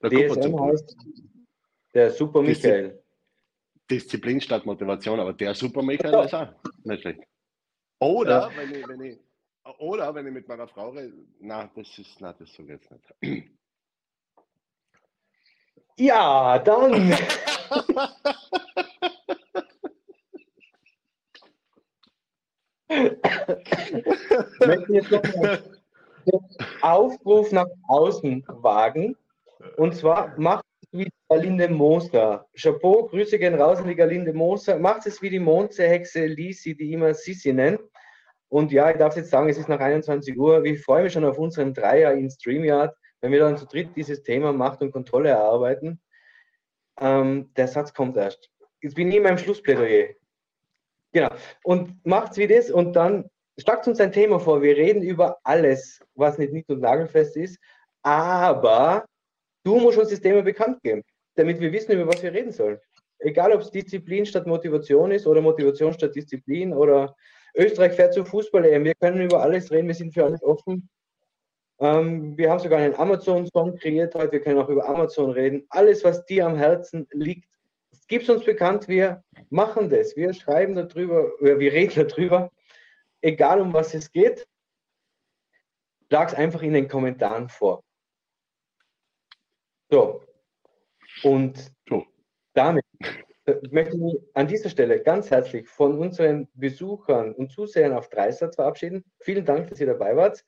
[0.00, 0.96] Man DSM heißt
[1.94, 3.02] der Super Michael.
[3.90, 6.48] Disziplin statt Motivation, aber der Super Michael ist auch
[6.84, 7.20] nicht schlecht.
[8.00, 9.18] Oder, wenn ich, wenn ich,
[9.78, 12.90] oder wenn ich mit meiner Frau rede, na, das ist, na, das ich jetzt
[13.20, 13.50] nicht.
[15.98, 17.10] Ja, dann.
[22.88, 26.40] Ich möchte jetzt noch den
[26.82, 29.16] Aufruf nach außen wagen.
[29.76, 32.46] Und zwar macht es wie Galinde Moser.
[32.54, 34.78] Chapeau, Grüße gehen raus an die Galinde Moser.
[34.78, 37.80] Macht es wie die Mondseehexe Lisi, die immer Sissi nennt.
[38.48, 40.64] Und ja, ich darf jetzt sagen, es ist nach 21 Uhr.
[40.64, 44.22] Ich freue mich schon auf unseren Dreier in StreamYard, wenn wir dann zu dritt dieses
[44.22, 46.00] Thema Macht und Kontrolle erarbeiten.
[47.00, 48.50] Ähm, der Satz kommt erst.
[48.80, 50.10] Jetzt bin ich in meinem Schlussplädoyer.
[51.16, 51.30] Genau.
[51.64, 54.60] Und macht's wie das und dann schlagt uns ein Thema vor.
[54.60, 57.58] Wir reden über alles, was nicht nicht und nagelfest ist,
[58.02, 59.06] aber
[59.64, 61.02] du musst uns das Thema bekannt geben,
[61.36, 62.78] damit wir wissen, über was wir reden sollen.
[63.20, 67.16] Egal, ob es Disziplin statt Motivation ist oder Motivation statt Disziplin oder
[67.54, 68.84] Österreich fährt zur Fußball-EM.
[68.84, 70.86] Wir können über alles reden, wir sind für alles offen.
[71.80, 75.64] Ähm, wir haben sogar einen Amazon-Song kreiert heute, wir können auch über Amazon reden.
[75.70, 77.48] Alles, was dir am Herzen liegt,
[78.08, 80.16] gib's uns bekannt, wir machen das.
[80.16, 82.50] Wir schreiben darüber, wir reden darüber,
[83.20, 84.46] egal um was es geht.
[86.08, 87.82] Schlag es einfach in den Kommentaren vor.
[89.90, 90.22] So.
[91.22, 92.04] Und So.
[92.52, 92.84] damit
[93.46, 98.08] äh, möchte ich mich an dieser Stelle ganz herzlich von unseren Besuchern und Zusehern auf
[98.08, 99.04] Dreisatz verabschieden.
[99.20, 100.44] Vielen Dank, dass ihr dabei wart.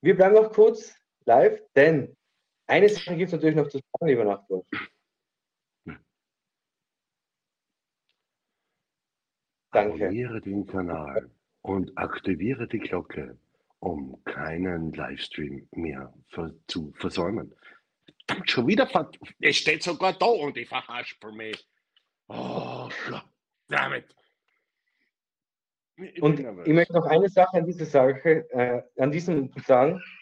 [0.00, 0.94] Wir bleiben noch kurz
[1.24, 2.16] live, denn
[2.66, 4.66] eine Sache gibt es natürlich noch zu sagen, lieber Nachtwolf.
[9.70, 10.06] Danke.
[10.06, 11.30] Abonniere den Kanal
[11.62, 13.36] und aktiviere die Glocke,
[13.80, 16.12] um keinen Livestream mehr
[16.66, 17.54] zu versäumen.
[18.26, 19.10] Verdammt, schon wieder ver
[19.40, 21.66] Es steht sogar da und ich verhaspel mich.
[22.28, 22.88] Oh,
[23.68, 24.14] damit.
[25.96, 30.02] Ich Und ich möchte noch eine Sache an dieser Sache, äh, an diesem sagen.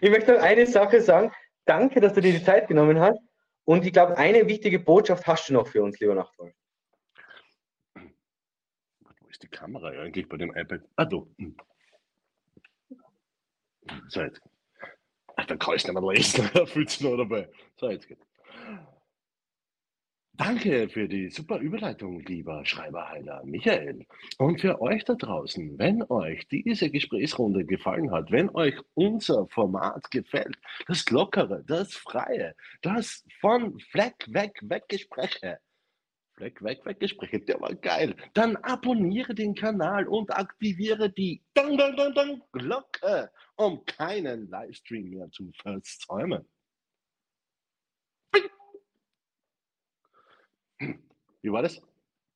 [0.00, 1.32] Ich möchte noch eine Sache sagen.
[1.64, 3.18] Danke, dass du dir die Zeit genommen hast.
[3.64, 6.52] Und ich glaube, eine wichtige Botschaft hast du noch für uns, lieber Nachtwolf.
[9.38, 10.80] Ist die Kamera eigentlich bei dem iPad?
[10.96, 11.32] Ah, du.
[11.38, 11.56] Hm.
[14.08, 14.42] So, jetzt.
[15.36, 16.50] Ach, dann kann ich es nicht mehr lesen.
[16.54, 17.48] Da fühlt es noch dabei.
[17.76, 18.26] So, jetzt geht's.
[20.32, 24.06] Danke für die super Überleitung, lieber Schreiberheiler Michael.
[24.38, 30.10] Und für euch da draußen, wenn euch diese Gesprächsrunde gefallen hat, wenn euch unser Format
[30.10, 30.58] gefällt,
[30.88, 35.60] das Lockere, das Freie, das von Fleck weg, weg Gespräche,
[36.38, 38.14] Fleck weg, weg Gespräche, der war geil.
[38.32, 45.10] Dann abonniere den Kanal und aktiviere die Dang, Dang, Dang, Dang Glocke, um keinen Livestream
[45.10, 46.48] mehr zu versäumen.
[51.42, 51.82] Wie war das?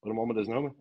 [0.00, 0.74] Oder machen wir das nochmal?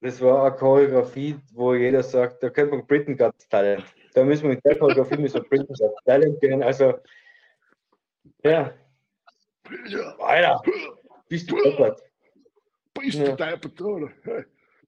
[0.00, 3.84] Das war eine Choreografie, wo jeder sagt, da könnte man Britain Got Talent.
[4.14, 6.62] Da müssen wir mit der Choreografie müssen wir Britain Got Talent gehen.
[6.62, 6.94] Also,
[8.42, 8.72] ja,
[10.20, 10.62] Alter,
[11.28, 12.02] bist du deppert.
[13.04, 13.36] Bist Ja.
[13.36, 14.10] dein Patron?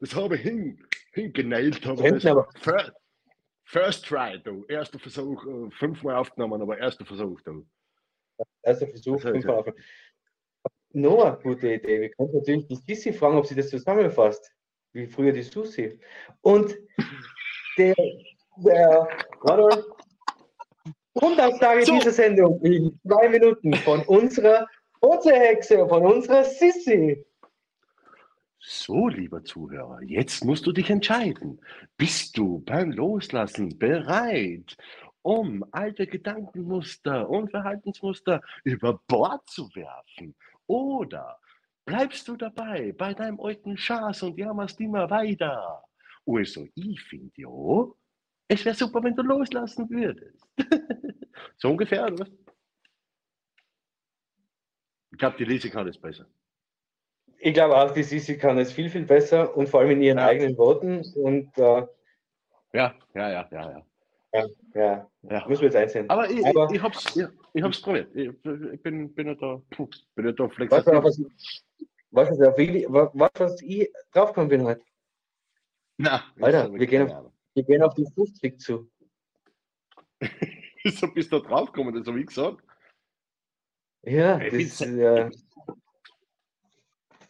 [0.00, 1.84] Das habe ich hin, hingenäht.
[1.86, 2.26] Habe das.
[2.26, 2.92] aber- First,
[3.64, 4.64] first try, du.
[4.68, 7.66] Erster Versuch, äh, fünfmal aufgenommen, aber erster Versuch, du.
[8.62, 9.76] Erster Versuch, fünfmal aufhören.
[10.92, 12.00] Noah, gute Idee.
[12.02, 14.50] Wir können natürlich die Sissi fragen, ob sie das zusammenfasst,
[14.92, 15.98] wie früher die Susi.
[16.40, 16.76] Und
[17.76, 17.94] der,
[18.56, 19.08] der
[19.42, 19.84] warte,
[21.14, 21.94] Grundaussage so.
[21.98, 24.66] dieser Sendung in zwei Minuten von unserer
[25.24, 27.24] Hexe, von unserer Sissi.
[28.58, 31.60] So, lieber Zuhörer, jetzt musst du dich entscheiden.
[31.96, 34.76] Bist du beim Loslassen bereit,
[35.22, 40.34] um alte Gedankenmuster und Verhaltensmuster über Bord zu werfen?
[40.66, 41.38] Oder
[41.84, 45.84] bleibst du dabei bei deinem alten Schatz und jammerst immer weiter?
[46.26, 47.86] Also, ich finde ja,
[48.48, 50.46] es wäre super, wenn du loslassen würdest.
[51.56, 52.26] so ungefähr, oder?
[55.12, 56.26] Ich glaube, die Lisi kann es besser.
[57.38, 60.18] Ich glaube auch, die Sisi kann es viel, viel besser und vor allem in ihren
[60.18, 60.26] ja.
[60.26, 61.04] eigenen Worten.
[61.16, 61.86] Und, äh,
[62.72, 63.86] ja, ja, ja, ja, ja.
[64.32, 65.10] Ja, ja.
[65.22, 65.48] ja.
[65.48, 66.10] Müssen wir jetzt einsehen.
[66.10, 68.14] Aber ich, Aber, ich, ich habe es ich, ich hab's probiert.
[68.14, 69.60] Ich, ich bin, bin ja da,
[70.14, 71.02] bin ja da flexibel.
[71.02, 71.20] Was, was,
[72.10, 74.82] was, was, was, was ich draufgekommen bin heute?
[75.98, 78.90] Na, Alter, wir gehen, auf, wir gehen auf die 50 zu.
[80.82, 81.94] Wieso bist du da draufgekommen?
[81.94, 82.62] Das habe ich gesagt.
[84.02, 85.30] Ja, das, ja.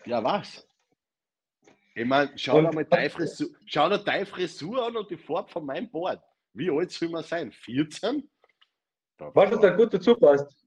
[0.07, 0.67] Ja, was?
[1.95, 5.51] Ich meine, schau dir mal deine Frisur, schau dir deine Frisur an und die Farbe
[5.51, 6.23] von meinem Board.
[6.53, 7.51] Wie alt soll man sein?
[7.51, 8.29] 14?
[9.19, 10.65] Was da gut dazu passt?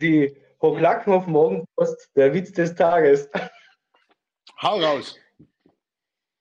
[0.00, 3.28] Die Hochlackhoff Morgenpost, der Witz des Tages.
[4.62, 5.18] Hau raus!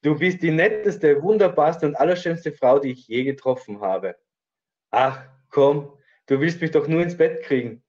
[0.02, 4.16] Du bist die netteste, wunderbarste und allerschönste Frau, die ich je getroffen habe.
[4.92, 5.98] Ach, komm,
[6.28, 7.84] du willst mich doch nur ins Bett kriegen.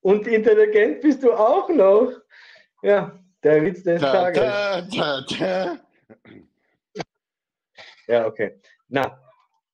[0.00, 2.12] Und intelligent bist du auch noch.
[2.82, 4.42] Ja, der Witz des da, Tages.
[4.42, 5.78] Da, da,
[8.08, 8.60] ja, okay.
[8.88, 9.20] Na,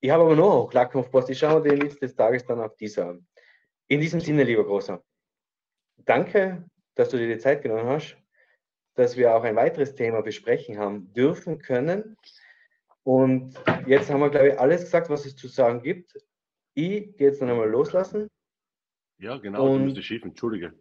[0.01, 1.31] ich habe aber noch Klackhoff-Post.
[1.31, 3.27] Ich schaue den Witz des Tages dann auf dieser an.
[3.89, 5.03] In diesem Sinne, lieber Großer,
[5.97, 8.17] danke, dass du dir die Zeit genommen hast,
[8.95, 12.17] dass wir auch ein weiteres Thema besprechen haben dürfen können.
[13.05, 13.55] Und
[13.87, 16.15] jetzt haben wir, glaube ich, alles gesagt, was es zu sagen gibt.
[16.75, 18.29] Ich gehe jetzt dann einmal loslassen.
[19.19, 20.75] Ja, genau, und, du musst schief, entschuldige.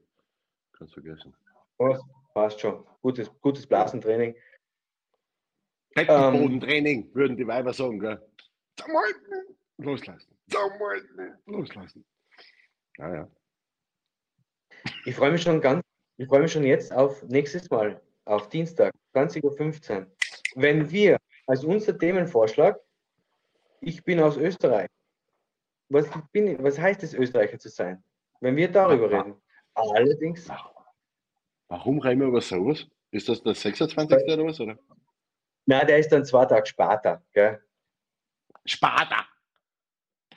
[0.74, 1.34] Kannst vergessen.
[1.78, 1.98] Oh,
[2.34, 2.86] passt schon.
[3.02, 4.36] Gutes, gutes Blasentraining.
[5.96, 8.22] Teppichbodentraining, ähm, würden die Weiber sagen, gell?
[8.78, 10.38] Zusammenhalten, loslassen.
[10.50, 12.06] Zusammenhalten, loslassen.
[12.98, 13.30] Naja.
[15.06, 15.84] Ich freue mich schon ganz,
[16.18, 20.08] ich freue mich schon jetzt auf nächstes Mal, auf Dienstag, 20.15 Uhr.
[20.56, 21.18] Wenn wir
[21.48, 22.80] als unser Themenvorschlag,
[23.82, 24.88] ich bin aus Österreich.
[25.90, 28.02] Was, bin, was heißt es, Österreicher zu sein?
[28.40, 29.36] Wenn wir darüber reden.
[29.74, 30.50] Allerdings.
[31.72, 32.86] Warum reden wir über sowas?
[33.12, 34.28] Ist das der 26.
[34.28, 34.60] oder was?
[34.60, 34.78] Oder?
[35.66, 37.24] Nein, der ist dann zwei Tage später.
[37.32, 37.64] Gell?
[38.66, 39.26] Sparta.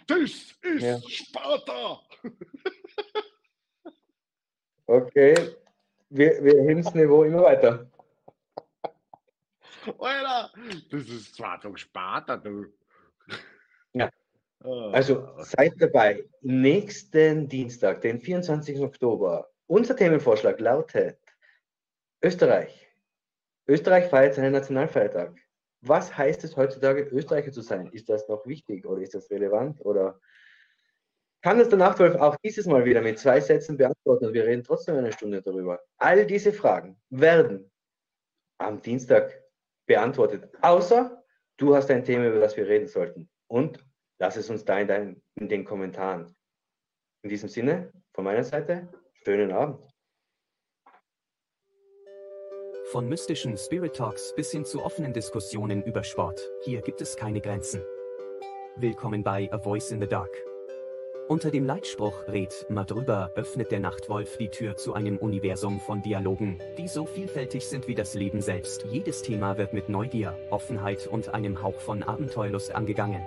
[0.07, 1.01] Das ist ja.
[1.01, 2.03] Sparta.
[4.87, 5.35] okay,
[6.09, 7.91] wir, wir heben das Niveau immer weiter.
[9.99, 10.53] Alter,
[10.89, 12.67] das ist zwar doch Sparta, du.
[13.93, 14.09] Ja.
[14.63, 14.91] Ah.
[14.93, 16.25] Also seid dabei.
[16.43, 18.79] Nächsten Dienstag, den 24.
[18.79, 19.51] Oktober.
[19.67, 21.19] Unser Themenvorschlag lautet
[22.25, 22.91] Österreich.
[23.69, 25.35] Österreich feiert seinen Nationalfeiertag
[25.87, 27.91] was heißt es heutzutage, Österreicher zu sein?
[27.93, 29.85] Ist das noch wichtig oder ist das relevant?
[29.85, 30.19] Oder
[31.43, 34.65] kann das der Nachtwolf auch dieses Mal wieder mit zwei Sätzen beantworten und wir reden
[34.65, 35.81] trotzdem eine Stunde darüber?
[35.99, 37.71] All diese Fragen werden
[38.59, 39.43] am Dienstag
[39.87, 41.23] beantwortet, außer
[41.59, 43.29] du hast ein Thema, über das wir reden sollten.
[43.47, 43.85] Und
[44.19, 46.35] lass es uns da in, dein, in den Kommentaren.
[47.23, 49.94] In diesem Sinne, von meiner Seite, schönen Abend.
[52.95, 57.41] Von mystischen Spirit Talks bis hin zu offenen Diskussionen über Sport, hier gibt es keine
[57.41, 57.83] Grenzen.
[58.77, 60.31] Willkommen bei A Voice in the Dark.
[61.27, 66.03] Unter dem Leitspruch Red mal drüber öffnet der Nachtwolf die Tür zu einem Universum von
[66.03, 68.85] Dialogen, die so vielfältig sind wie das Leben selbst.
[68.89, 73.27] Jedes Thema wird mit Neugier, Offenheit und einem Hauch von Abenteuerlust angegangen.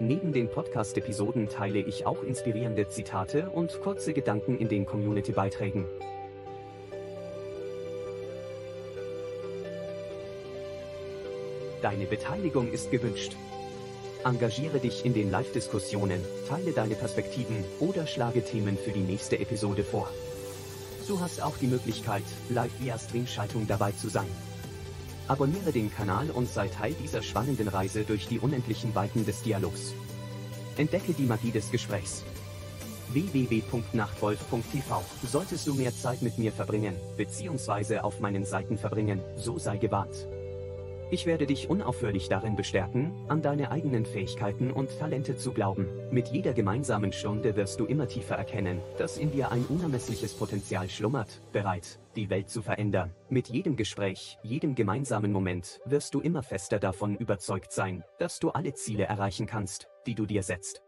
[0.00, 5.84] Neben den Podcast-Episoden teile ich auch inspirierende Zitate und kurze Gedanken in den Community-Beiträgen.
[11.82, 13.34] Deine Beteiligung ist gewünscht.
[14.24, 19.82] Engagiere dich in den Live-Diskussionen, teile deine Perspektiven oder schlage Themen für die nächste Episode
[19.82, 20.08] vor.
[21.08, 24.28] Du hast auch die Möglichkeit, live via Streamschaltung dabei zu sein.
[25.26, 29.92] Abonniere den Kanal und sei Teil dieser spannenden Reise durch die unendlichen Weiten des Dialogs.
[30.76, 32.22] Entdecke die Magie des Gesprächs.
[33.10, 39.78] www.nachtwolf.tv Solltest du mehr Zeit mit mir verbringen, beziehungsweise auf meinen Seiten verbringen, so sei
[39.78, 40.28] gewarnt.
[41.12, 45.86] Ich werde dich unaufhörlich darin bestärken, an deine eigenen Fähigkeiten und Talente zu glauben.
[46.10, 50.88] Mit jeder gemeinsamen Stunde wirst du immer tiefer erkennen, dass in dir ein unermessliches Potenzial
[50.88, 53.10] schlummert, bereit, die Welt zu verändern.
[53.28, 58.48] Mit jedem Gespräch, jedem gemeinsamen Moment wirst du immer fester davon überzeugt sein, dass du
[58.48, 60.82] alle Ziele erreichen kannst, die du dir setzt.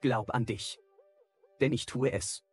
[0.00, 0.78] Glaub an dich.
[1.60, 2.44] Denn ich tue es.